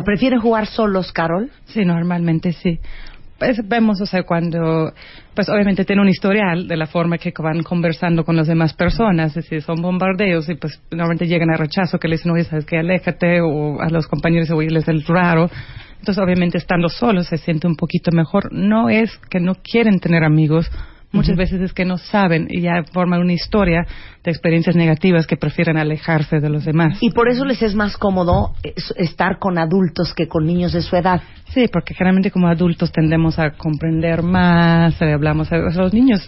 ¿Prefieren 0.05 0.39
jugar 0.39 0.65
solos, 0.67 1.11
Carol? 1.11 1.51
Sí, 1.65 1.83
normalmente 1.83 2.53
sí. 2.53 2.79
Pues, 3.39 3.57
vemos, 3.67 3.99
o 3.99 4.05
sea, 4.05 4.23
cuando, 4.23 4.93
pues 5.33 5.49
obviamente 5.49 5.85
tiene 5.85 6.01
un 6.01 6.07
historial 6.07 6.67
de 6.67 6.77
la 6.77 6.85
forma 6.85 7.17
que 7.17 7.33
van 7.39 7.61
conversando 7.63 8.23
con 8.23 8.35
las 8.35 8.47
demás 8.47 8.73
personas, 8.73 9.35
es 9.35 9.43
decir, 9.43 9.61
son 9.61 9.81
bombardeos 9.81 10.47
y 10.49 10.55
pues 10.55 10.81
normalmente 10.91 11.27
llegan 11.27 11.49
a 11.49 11.57
rechazo 11.57 11.99
que 11.99 12.07
le 12.07 12.15
dicen, 12.15 12.31
oye, 12.31 12.43
sabes 12.43 12.65
que 12.65 12.77
aléjate, 12.77 13.41
o 13.41 13.81
a 13.81 13.89
los 13.89 14.07
compañeros, 14.07 14.49
oye, 14.51 14.69
les 14.69 14.87
es 14.87 15.07
raro. 15.07 15.49
Entonces, 15.99 16.23
obviamente, 16.23 16.57
estando 16.57 16.89
solos 16.89 17.27
se 17.27 17.37
siente 17.37 17.65
un 17.65 17.75
poquito 17.75 18.11
mejor. 18.11 18.51
No 18.51 18.89
es 18.89 19.17
que 19.29 19.39
no 19.39 19.55
quieren 19.55 19.99
tener 19.99 20.23
amigos, 20.23 20.69
Muchas 21.13 21.37
veces 21.37 21.61
es 21.61 21.73
que 21.73 21.85
no 21.85 21.99
saben 21.99 22.47
y 22.49 22.61
ya 22.61 22.83
forman 22.91 23.21
una 23.21 23.33
historia 23.33 23.85
de 24.23 24.31
experiencias 24.31 24.75
negativas 24.75 25.27
que 25.27 25.37
prefieren 25.37 25.77
alejarse 25.77 26.39
de 26.39 26.49
los 26.49 26.65
demás. 26.65 26.97
Y 27.01 27.11
por 27.11 27.29
eso 27.29 27.45
les 27.45 27.61
es 27.61 27.75
más 27.75 27.97
cómodo 27.97 28.55
estar 28.95 29.37
con 29.37 29.59
adultos 29.59 30.15
que 30.15 30.27
con 30.27 30.45
niños 30.45 30.73
de 30.73 30.81
su 30.81 30.95
edad. 30.95 31.21
Sí, 31.53 31.67
porque 31.71 31.93
generalmente 31.93 32.31
como 32.31 32.47
adultos 32.47 32.91
tendemos 32.91 33.37
a 33.37 33.51
comprender 33.51 34.23
más, 34.23 34.99
eh, 35.03 35.13
hablamos 35.13 35.51
a 35.51 35.57
los 35.57 35.93
niños, 35.93 36.27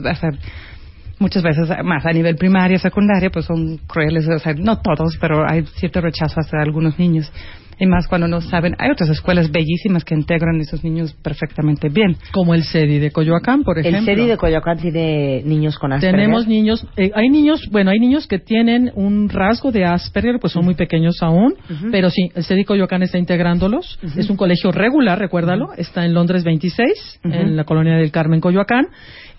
muchas 1.17 1.41
veces 1.41 1.67
más 1.83 2.05
a 2.05 2.11
nivel 2.11 2.35
primaria, 2.35 2.77
secundaria, 2.77 3.31
pues 3.31 3.45
son 3.45 3.77
crueles, 3.87 4.27
o 4.27 4.37
sea, 4.37 4.53
no 4.53 4.81
todos, 4.81 5.17
pero 5.19 5.49
hay 5.49 5.65
cierto 5.77 5.99
rechazo 5.99 6.35
hacia 6.39 6.59
algunos 6.61 6.99
niños 6.99 7.31
y 7.79 7.85
más 7.85 8.07
cuando 8.07 8.27
no 8.27 8.41
saben. 8.41 8.75
Hay 8.77 8.89
otras 8.91 9.09
escuelas 9.09 9.51
bellísimas 9.51 10.03
que 10.03 10.15
integran 10.15 10.59
a 10.59 10.61
esos 10.61 10.83
niños 10.83 11.13
perfectamente 11.21 11.89
bien. 11.89 12.17
Como 12.31 12.53
el 12.53 12.63
CEDI 12.63 12.99
de 12.99 13.11
Coyoacán, 13.11 13.63
por 13.63 13.79
ejemplo. 13.79 13.99
El 13.99 14.05
CEDI 14.05 14.27
de 14.27 14.37
Coyoacán 14.37 14.77
tiene 14.77 15.41
niños 15.43 15.77
con 15.77 15.93
Asperger. 15.93 16.19
Tenemos 16.19 16.47
niños, 16.47 16.85
eh, 16.97 17.11
hay 17.13 17.29
niños, 17.29 17.67
bueno, 17.71 17.91
hay 17.91 17.99
niños 17.99 18.27
que 18.27 18.39
tienen 18.39 18.91
un 18.95 19.29
rasgo 19.29 19.71
de 19.71 19.85
Asperger, 19.85 20.39
pues 20.39 20.53
son 20.53 20.65
muy 20.65 20.75
pequeños 20.75 21.21
aún, 21.21 21.55
pero 21.91 22.09
sí, 22.09 22.29
el 22.35 22.43
CEDI 22.43 22.65
Coyoacán 22.65 23.03
está 23.03 23.17
integrándolos. 23.17 23.99
Es 24.15 24.29
un 24.29 24.37
colegio 24.37 24.71
regular, 24.71 25.19
recuérdalo, 25.19 25.73
está 25.77 26.05
en 26.05 26.13
Londres 26.13 26.43
26, 26.43 27.19
en 27.23 27.55
la 27.55 27.63
colonia 27.63 27.95
del 27.95 28.11
Carmen, 28.11 28.41
Coyoacán, 28.41 28.87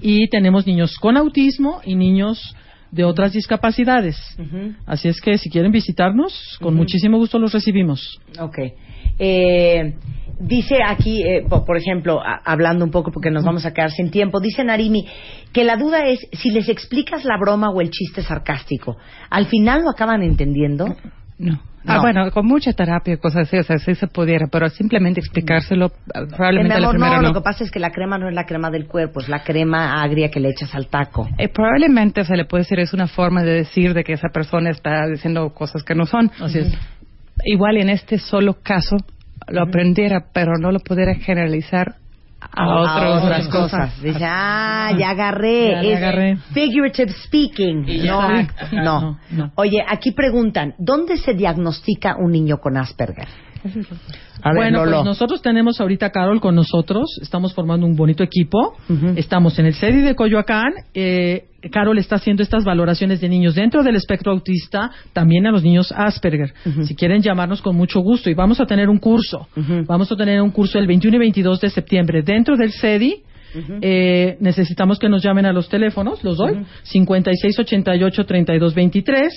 y 0.01 0.29
tenemos 0.29 0.67
niños 0.67 0.99
con 0.99 1.17
autismo 1.17 1.81
y 1.85 1.95
niños 1.95 2.55
de 2.91 3.05
otras 3.05 3.33
discapacidades. 3.33 4.17
Así 4.87 5.09
es 5.09 5.21
que 5.21 5.39
si 5.39 5.51
quieren 5.51 5.73
visitarnos, 5.73 6.59
con 6.61 6.75
muchísimo 6.75 7.19
gusto 7.19 7.39
los 7.39 7.53
recibimos. 7.53 8.21
Ok. 8.41 8.59
Eh, 9.19 9.95
dice 10.39 10.77
aquí, 10.87 11.23
eh, 11.23 11.45
por, 11.49 11.77
ejemplo, 11.77 12.21
hablando 12.23 12.85
un 12.85 12.91
poco 12.91 13.11
porque 13.11 13.31
nos 13.31 13.45
vamos 13.45 13.65
a 13.65 13.73
quedar 13.73 13.91
sin 13.91 14.11
tiempo, 14.11 14.41
dice 14.41 14.65
Narimi 14.65 15.07
que 15.53 15.65
la 15.65 15.77
duda 15.77 16.07
es 16.07 16.21
si 16.33 16.51
les 16.51 16.69
explicas 16.69 17.25
la 17.25 17.39
broma 17.39 17.71
o 17.71 17.81
el 17.81 17.91
chiste 17.91 18.23
sarcástico, 18.23 18.97
¿al 19.31 19.47
final 19.47 19.83
lo 19.83 19.91
acaban 19.91 20.23
entendiendo? 20.23 20.87
No. 21.39 21.61
Ah, 21.87 22.01
bueno, 22.01 22.31
con 22.31 22.47
mucha 22.47 22.73
terapia, 22.73 23.17
cosas 23.17 23.49
así, 23.49 23.57
o 23.57 23.63
sea, 23.63 23.79
sí 23.79 23.95
se 23.95 24.07
pudiera, 24.07 24.47
pero 24.51 24.69
simplemente 24.69 25.21
explicárselo, 25.21 25.93
probablemente 26.31 26.81
la 26.81 26.93
no, 26.93 27.23
lo 27.23 27.33
que 27.33 27.41
pasa 27.41 27.65
es 27.65 27.71
que 27.71 27.79
la 27.79 27.91
crema 27.91 28.19
no 28.19 28.29
es 28.29 28.35
la 28.35 28.45
crema 28.45 28.71
del 28.71 28.87
cuerpo, 28.87 29.21
es 29.21 29.29
la 29.29 29.43
crema 29.43 30.03
agria 30.03 30.31
que 30.31 30.41
le 30.41 30.51
echas 30.51 30.75
al 30.75 30.89
taco. 30.89 31.29
Eh, 31.39 31.49
probablemente 31.49 32.25
se 32.25 32.37
le 32.37 32.45
puede 32.45 32.63
decir, 32.63 32.81
es 32.81 32.93
una 32.93 33.07
forma 33.07 33.43
de 33.43 33.53
decir 33.53 33.95
de 33.95 34.05
que 34.05 34.15
esa 34.15 34.29
persona 34.29 34.71
está 34.71 35.07
diciendo 35.07 35.51
cosas 35.55 35.83
que 35.83 35.95
no 35.95 36.07
son. 36.07 36.31
Así 36.41 36.59
es. 36.59 36.79
Igual 37.45 37.77
en 37.77 37.91
este 37.91 38.19
solo 38.19 38.57
caso 38.63 38.97
lo 39.49 39.63
aprendiera, 39.63 40.27
pero 40.33 40.53
no 40.59 40.73
lo 40.73 40.81
pudiera 40.81 41.15
generalizar 41.15 41.97
a, 42.53 43.19
otras 43.19 43.49
cosas. 43.49 44.03
Dice, 44.03 44.25
ah, 44.25 44.91
ya 44.99 45.11
agarré. 45.11 45.93
es 45.93 46.39
figurative 46.53 47.13
speaking. 47.25 47.87
No, 48.73 49.19
no, 49.31 49.53
Oye, 49.57 49.85
aquí 49.87 50.13
preguntan, 50.13 50.75
¿dónde 50.79 51.17
se 51.17 51.35
diagnostica 51.35 52.17
un 52.17 52.33
niño 52.33 52.59
con 52.59 52.77
Asperger? 52.77 53.29
Bueno, 54.55 54.85
pues 54.85 55.05
nosotros 55.05 55.43
tenemos 55.43 55.81
ahorita 55.81 56.11
Carol 56.11 56.41
con 56.41 56.55
nosotros, 56.55 57.19
estamos 57.21 57.55
formando 57.55 57.87
un 57.87 57.97
bonito 57.97 58.23
equipo, 58.23 58.75
estamos 59.17 59.59
en 59.59 59.67
el 59.67 59.75
CEDI 59.75 60.03
de 60.03 60.15
Coyoacán, 60.15 60.73
eh, 60.95 61.47
Carol 61.71 61.99
está 61.99 62.17
haciendo 62.17 62.43
estas 62.43 62.65
valoraciones 62.65 63.21
de 63.21 63.29
niños 63.29 63.55
dentro 63.55 63.83
del 63.83 63.97
espectro 63.97 64.33
autista, 64.33 64.91
también 65.13 65.47
a 65.47 65.51
los 65.51 65.63
niños 65.63 65.93
Asperger. 65.93 66.53
Si 66.85 66.95
quieren 66.95 67.23
llamarnos 67.23 67.63
con 67.63 67.77
mucho 67.77 68.01
gusto. 68.01 68.31
Y 68.31 68.35
vamos 68.35 68.61
a 68.61 68.67
tener 68.67 68.89
un 68.89 68.99
curso, 68.99 69.49
vamos 69.87 70.11
a 70.13 70.17
tener 70.17 70.41
un 70.41 70.51
curso 70.51 70.79
el 70.79 70.87
21 70.87 71.17
y 71.17 71.21
22 71.21 71.61
de 71.61 71.71
septiembre 71.71 72.23
dentro 72.23 72.57
del 72.57 72.73
CEDI 72.73 73.23
eh, 73.81 74.37
necesitamos 74.41 74.99
que 74.99 75.09
nos 75.09 75.23
llamen 75.23 75.47
a 75.47 75.53
los 75.53 75.69
teléfonos, 75.69 76.25
los 76.25 76.39
doy, 76.39 76.53
uh 76.53 76.57
-huh. 76.57 76.67
5688-3223 76.85 79.31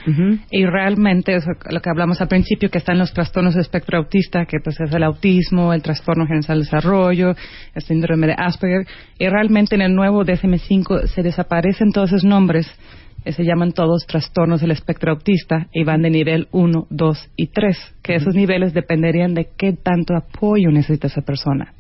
Y 0.51 0.65
realmente, 0.67 1.35
eso, 1.35 1.51
lo 1.71 1.81
que 1.81 1.91
hablamos 1.91 2.21
al 2.21 2.29
principio, 2.29 2.71
que 2.71 2.79
están 2.79 2.99
los 2.99 3.13
trastornos 3.13 3.55
de 3.55 3.61
espectro 3.61 3.99
autista, 3.99 4.47
que 4.47 4.59
pues 4.63 4.81
es 4.81 4.93
el 4.93 5.03
autismo, 5.03 5.73
el 5.73 5.83
trastorno 5.83 6.27
general 6.27 6.59
del 6.59 6.65
desarrollo, 6.65 7.35
el 7.75 7.83
síndrome 7.83 8.27
de 8.29 8.35
Asperger, 8.37 8.87
y 9.19 9.29
realmente 9.29 9.75
en 9.75 9.83
el 9.83 9.95
nuevo 9.95 10.25
DSM-5 10.25 11.07
se 11.07 11.23
desaparecen 11.23 11.93
todos 11.93 12.11
esos 12.11 12.25
nombres, 12.25 12.67
eh, 12.67 13.12
se 13.31 13.45
llaman 13.45 13.73
todos 13.73 14.07
trastornos 14.07 14.61
del 14.61 14.73
espectro 14.73 15.13
autista 15.13 15.69
y 15.73 15.85
van 15.85 16.03
de 16.03 16.11
nivel 16.11 16.49
1, 16.51 16.89
2 16.91 17.31
y 17.37 17.47
3, 17.49 17.95
que 18.03 18.17
esos 18.17 18.35
niveles 18.35 18.75
dependerían 18.75 19.35
de 19.35 19.49
qué 19.57 19.73
tanto 19.73 20.17
apoyo 20.17 20.71
necesita 20.71 21.07
esa 21.07 21.23
persona. 21.23 21.73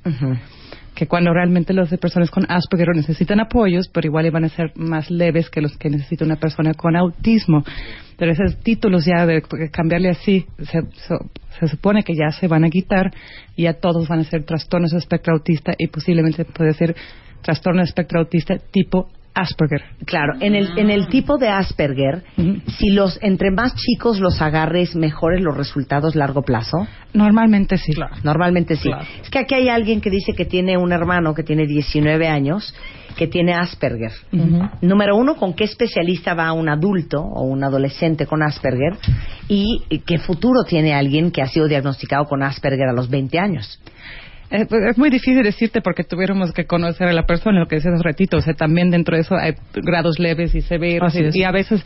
Que 0.94 1.08
cuando 1.08 1.32
realmente 1.32 1.72
las 1.72 1.88
personas 1.98 2.30
con 2.30 2.44
Asperger 2.48 2.94
necesitan 2.94 3.40
apoyos, 3.40 3.88
pero 3.88 4.06
igual 4.06 4.26
iban 4.26 4.44
a 4.44 4.50
ser 4.50 4.72
más 4.76 5.10
leves 5.10 5.50
que 5.50 5.62
los 5.62 5.76
que 5.78 5.90
necesita 5.90 6.24
una 6.24 6.36
persona 6.36 6.74
con 6.74 6.94
autismo. 6.96 7.64
Pero 8.18 8.30
esos 8.30 8.58
títulos 8.62 9.04
ya 9.04 9.26
de 9.26 9.42
cambiarle 9.72 10.10
así, 10.10 10.46
se, 10.58 10.82
se 11.58 11.68
supone 11.68 12.04
que 12.04 12.14
ya 12.14 12.30
se 12.30 12.46
van 12.46 12.64
a 12.64 12.70
quitar 12.70 13.10
y 13.56 13.62
ya 13.62 13.72
todos 13.72 14.06
van 14.06 14.20
a 14.20 14.24
ser 14.24 14.44
trastornos 14.44 14.92
de 14.92 14.98
espectro 14.98 15.34
autista 15.34 15.72
y 15.76 15.88
posiblemente 15.88 16.44
puede 16.44 16.74
ser 16.74 16.94
trastorno 17.42 17.80
de 17.80 17.86
espectro 17.86 18.20
autista 18.20 18.58
tipo 18.70 19.08
Asperger. 19.34 19.82
Claro, 20.04 20.34
en 20.40 20.54
el, 20.54 20.78
en 20.78 20.90
el 20.90 21.08
tipo 21.08 21.38
de 21.38 21.48
Asperger, 21.48 22.22
si 22.66 22.90
los 22.90 23.18
entre 23.22 23.50
más 23.50 23.74
chicos 23.74 24.20
los 24.20 24.42
agarres, 24.42 24.94
mejores 24.94 25.40
los 25.40 25.56
resultados 25.56 26.14
largo 26.14 26.42
plazo. 26.42 26.86
Normalmente 27.14 27.78
sí. 27.78 27.92
Normalmente 28.22 28.76
sí. 28.76 28.88
Claro. 28.88 29.06
Es 29.22 29.30
que 29.30 29.38
aquí 29.38 29.54
hay 29.54 29.68
alguien 29.68 30.00
que 30.00 30.10
dice 30.10 30.34
que 30.34 30.44
tiene 30.44 30.76
un 30.76 30.92
hermano 30.92 31.34
que 31.34 31.42
tiene 31.42 31.66
19 31.66 32.28
años 32.28 32.74
que 33.16 33.26
tiene 33.26 33.54
Asperger. 33.54 34.12
Número 34.80 35.16
uno, 35.16 35.36
¿con 35.36 35.54
qué 35.54 35.64
especialista 35.64 36.34
va 36.34 36.52
un 36.52 36.68
adulto 36.68 37.20
o 37.20 37.42
un 37.42 37.62
adolescente 37.62 38.26
con 38.26 38.42
Asperger? 38.42 38.96
¿Y 39.48 40.00
qué 40.06 40.18
futuro 40.18 40.64
tiene 40.64 40.94
alguien 40.94 41.30
que 41.30 41.42
ha 41.42 41.46
sido 41.46 41.68
diagnosticado 41.68 42.24
con 42.24 42.42
Asperger 42.42 42.88
a 42.88 42.92
los 42.92 43.08
20 43.10 43.38
años? 43.38 43.78
Eh, 44.52 44.66
pues, 44.68 44.82
es 44.90 44.98
muy 44.98 45.08
difícil 45.10 45.42
decirte 45.42 45.80
porque 45.80 46.04
tuviéramos 46.04 46.52
que 46.52 46.66
conocer 46.66 47.08
a 47.08 47.12
la 47.12 47.24
persona, 47.26 47.58
lo 47.60 47.66
que 47.66 47.76
decías 47.76 47.94
hace 47.94 48.02
ratito. 48.02 48.36
O 48.36 48.42
sea, 48.42 48.54
también 48.54 48.90
dentro 48.90 49.16
de 49.16 49.22
eso 49.22 49.34
hay 49.34 49.54
grados 49.74 50.18
leves 50.18 50.54
y 50.54 50.60
severos. 50.60 51.08
Así 51.08 51.22
Y, 51.22 51.26
es. 51.26 51.36
y 51.36 51.44
a 51.44 51.50
veces 51.50 51.82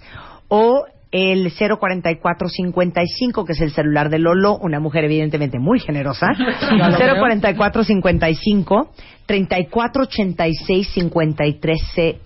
o 0.48 0.84
el 1.10 1.50
04455, 1.52 3.44
que 3.44 3.52
es 3.52 3.60
el 3.60 3.72
celular 3.72 4.08
de 4.10 4.18
Lolo, 4.18 4.58
una 4.58 4.78
mujer 4.78 5.04
evidentemente 5.04 5.58
muy 5.58 5.80
generosa. 5.80 6.28
04455 6.36 8.92
3486 9.26 10.88
53 10.88 11.80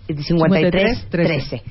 53 0.08 1.06
13. 1.10 1.62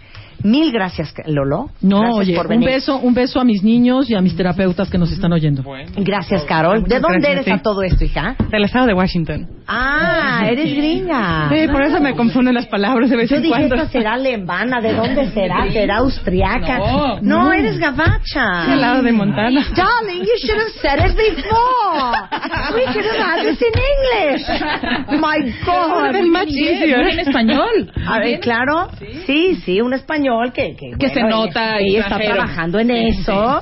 Mil 0.43 0.71
gracias, 0.71 1.13
Lolo. 1.25 1.69
No, 1.81 1.99
Gracias 1.99 2.17
oye, 2.19 2.35
por 2.35 2.45
un 2.47 2.49
venir. 2.51 2.69
beso, 2.69 2.97
un 2.97 3.13
beso 3.13 3.39
a 3.39 3.43
mis 3.43 3.63
niños 3.63 4.09
y 4.09 4.15
a 4.15 4.21
mis 4.21 4.35
terapeutas 4.35 4.89
que 4.89 4.97
nos 4.97 5.11
están 5.11 5.31
oyendo. 5.33 5.63
Gracias, 5.97 6.43
Carol. 6.45 6.83
¿De 6.83 6.99
dónde 6.99 7.19
gracias, 7.19 7.31
eres 7.33 7.45
sí. 7.45 7.51
a 7.51 7.61
todo 7.61 7.83
esto, 7.83 8.03
hija? 8.05 8.35
Del 8.49 8.63
estado 8.63 8.87
de 8.87 8.93
Washington. 8.93 9.47
Ah, 9.67 10.43
eres 10.49 10.75
gringa. 10.75 11.49
Sí, 11.49 11.67
por 11.71 11.83
eso 11.83 11.99
me 11.99 12.15
confunden 12.15 12.53
las 12.55 12.67
palabras 12.67 13.09
de 13.09 13.17
vez 13.17 13.29
Yo 13.29 13.35
en 13.37 13.41
dije, 13.43 13.53
cuando. 13.55 13.75
esta 13.75 13.89
será 13.89 14.13
alemana, 14.13 14.81
¿de 14.81 14.93
dónde 14.93 15.29
será? 15.31 15.71
¿Será 15.71 15.97
austriaca? 15.97 16.77
No, 16.79 17.21
no, 17.21 17.53
eres 17.53 17.77
gabacha. 17.77 18.65
Del 18.69 18.81
lado 18.81 19.03
de 19.03 19.11
Montana. 19.11 19.65
Darling, 19.75 20.21
you 20.21 20.37
should 20.45 20.59
have 20.59 20.71
said 20.81 20.99
it 21.09 21.15
before. 21.15 22.75
We 22.75 22.83
should 22.93 23.05
have 23.05 23.19
had 23.19 23.43
this 23.43 23.61
in 23.61 23.73
English. 23.91 25.21
My 25.21 25.37
God. 25.65 26.15
It's 26.15 26.27
much 26.29 26.49
easier. 26.49 27.01
en 27.07 27.19
español. 27.19 27.91
A 28.07 28.19
ver, 28.19 28.39
claro. 28.39 28.89
Sí, 29.25 29.55
sí, 29.65 29.81
un 29.81 29.93
español 29.93 30.30
que, 30.53 30.75
que, 30.75 30.91
Que 30.97 31.09
se 31.09 31.23
nota 31.23 31.81
y 31.81 31.97
está 31.97 32.17
trabajando 32.17 32.79
en 32.79 32.91
eso. 32.91 33.61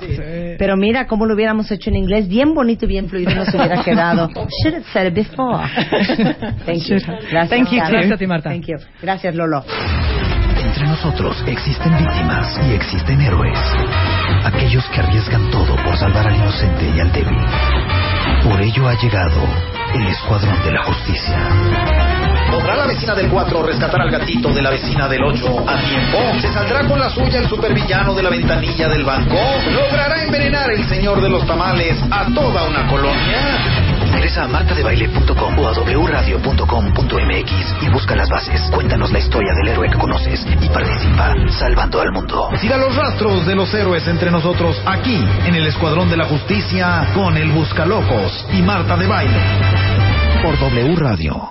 Pero 0.58 0.78
mira 0.78 1.08
cómo 1.08 1.26
lo 1.26 1.36
hubiéramos 1.36 1.72
hecho 1.72 1.90
en 1.90 1.98
inglés, 1.98 2.28
bien 2.28 2.54
bonito 2.54 2.86
y 2.86 2.88
bien 2.88 3.10
fluido 3.10 3.34
nos 3.34 3.54
hubiera 3.54 3.84
quedado. 3.84 4.30
Should 4.64 4.76
have 4.76 4.86
said 4.94 5.08
it 5.08 5.14
before. 5.14 5.60
Thank 6.66 6.86
you. 6.88 6.98
Gracias. 7.30 7.50
Thank 7.50 7.72
you. 7.72 7.78
Gracias 7.78 8.12
a 8.12 8.18
ti, 8.18 8.28
Marta. 8.28 8.50
Thank 8.50 8.66
you. 8.68 8.78
Gracias, 9.02 9.36
Lolo. 9.36 9.64
Entre 10.64 10.86
nosotros 10.86 11.42
existen 11.48 11.98
víctimas 11.98 12.60
y 12.68 12.74
existen 12.74 13.22
héroes. 13.22 13.60
Aquellos 14.44 14.86
que 14.90 15.00
arriesgan 15.02 15.50
todo 15.52 15.76
por 15.84 15.98
salvar 15.98 16.28
al 16.28 16.36
inocente 16.36 16.86
y 16.96 17.00
al 17.00 17.12
débil. 17.12 17.38
Por 18.44 18.62
ello 18.62 18.88
ha 18.88 18.94
llegado 19.02 19.42
el 19.96 20.08
Escuadrón 20.08 20.64
de 20.64 20.72
la 20.72 20.84
Justicia. 20.84 22.09
¿Podrá 22.60 22.76
la 22.76 22.88
vecina 22.88 23.16
del 23.16 23.30
4 23.30 23.64
rescatar 23.64 24.02
al 24.02 24.12
gatito 24.12 24.50
de 24.54 24.62
la 24.62 24.70
vecina 24.70 25.08
del 25.08 25.24
8 25.24 25.64
a 25.66 25.78
tiempo? 25.78 26.18
¿Se 26.42 26.52
saldrá 26.52 26.86
con 26.86 27.00
la 27.00 27.10
suya 27.10 27.40
el 27.40 27.48
supervillano 27.48 28.14
de 28.14 28.22
la 28.22 28.30
ventanilla 28.30 28.90
del 28.90 29.06
banco? 29.06 29.38
¿Logrará 29.72 30.22
envenenar 30.24 30.70
el 30.70 30.86
señor 30.90 31.22
de 31.22 31.30
los 31.30 31.48
tamales 31.48 31.98
a 32.12 32.26
toda 32.34 32.66
una 32.66 32.86
colonia? 32.88 33.58
Ingresa 34.08 34.44
a 34.44 34.48
martadebaile.com 34.50 35.58
o 35.58 35.68
a 35.70 35.72
wradio.com.mx 35.72 37.52
y 37.82 37.90
busca 37.90 38.18
las 38.18 38.28
bases. 38.28 38.70
Cuéntanos 38.74 39.10
la 39.14 39.20
historia 39.20 39.54
del 39.54 39.70
héroe 39.70 39.90
que 39.90 39.98
conoces 39.98 40.46
y 40.62 40.68
participa 40.68 41.34
salvando 41.52 42.02
al 42.02 42.12
mundo. 42.12 42.50
Siga 42.60 42.76
los 42.76 42.94
rastros 42.94 43.48
de 43.48 43.56
los 43.56 43.74
héroes 43.74 44.06
entre 44.06 44.32
nosotros 44.32 44.82
aquí 44.86 45.24
en 45.46 45.56
el 45.56 45.66
Escuadrón 45.66 46.10
de 46.10 46.18
la 46.18 46.26
Justicia 46.26 47.08
con 47.14 47.38
el 47.38 47.54
Buscalocos 47.54 48.46
y 48.52 48.62
Marta 48.62 48.98
de 48.98 49.08
Baile. 49.08 49.40
Por 50.44 50.60
W 50.60 50.96
Radio. 50.98 51.48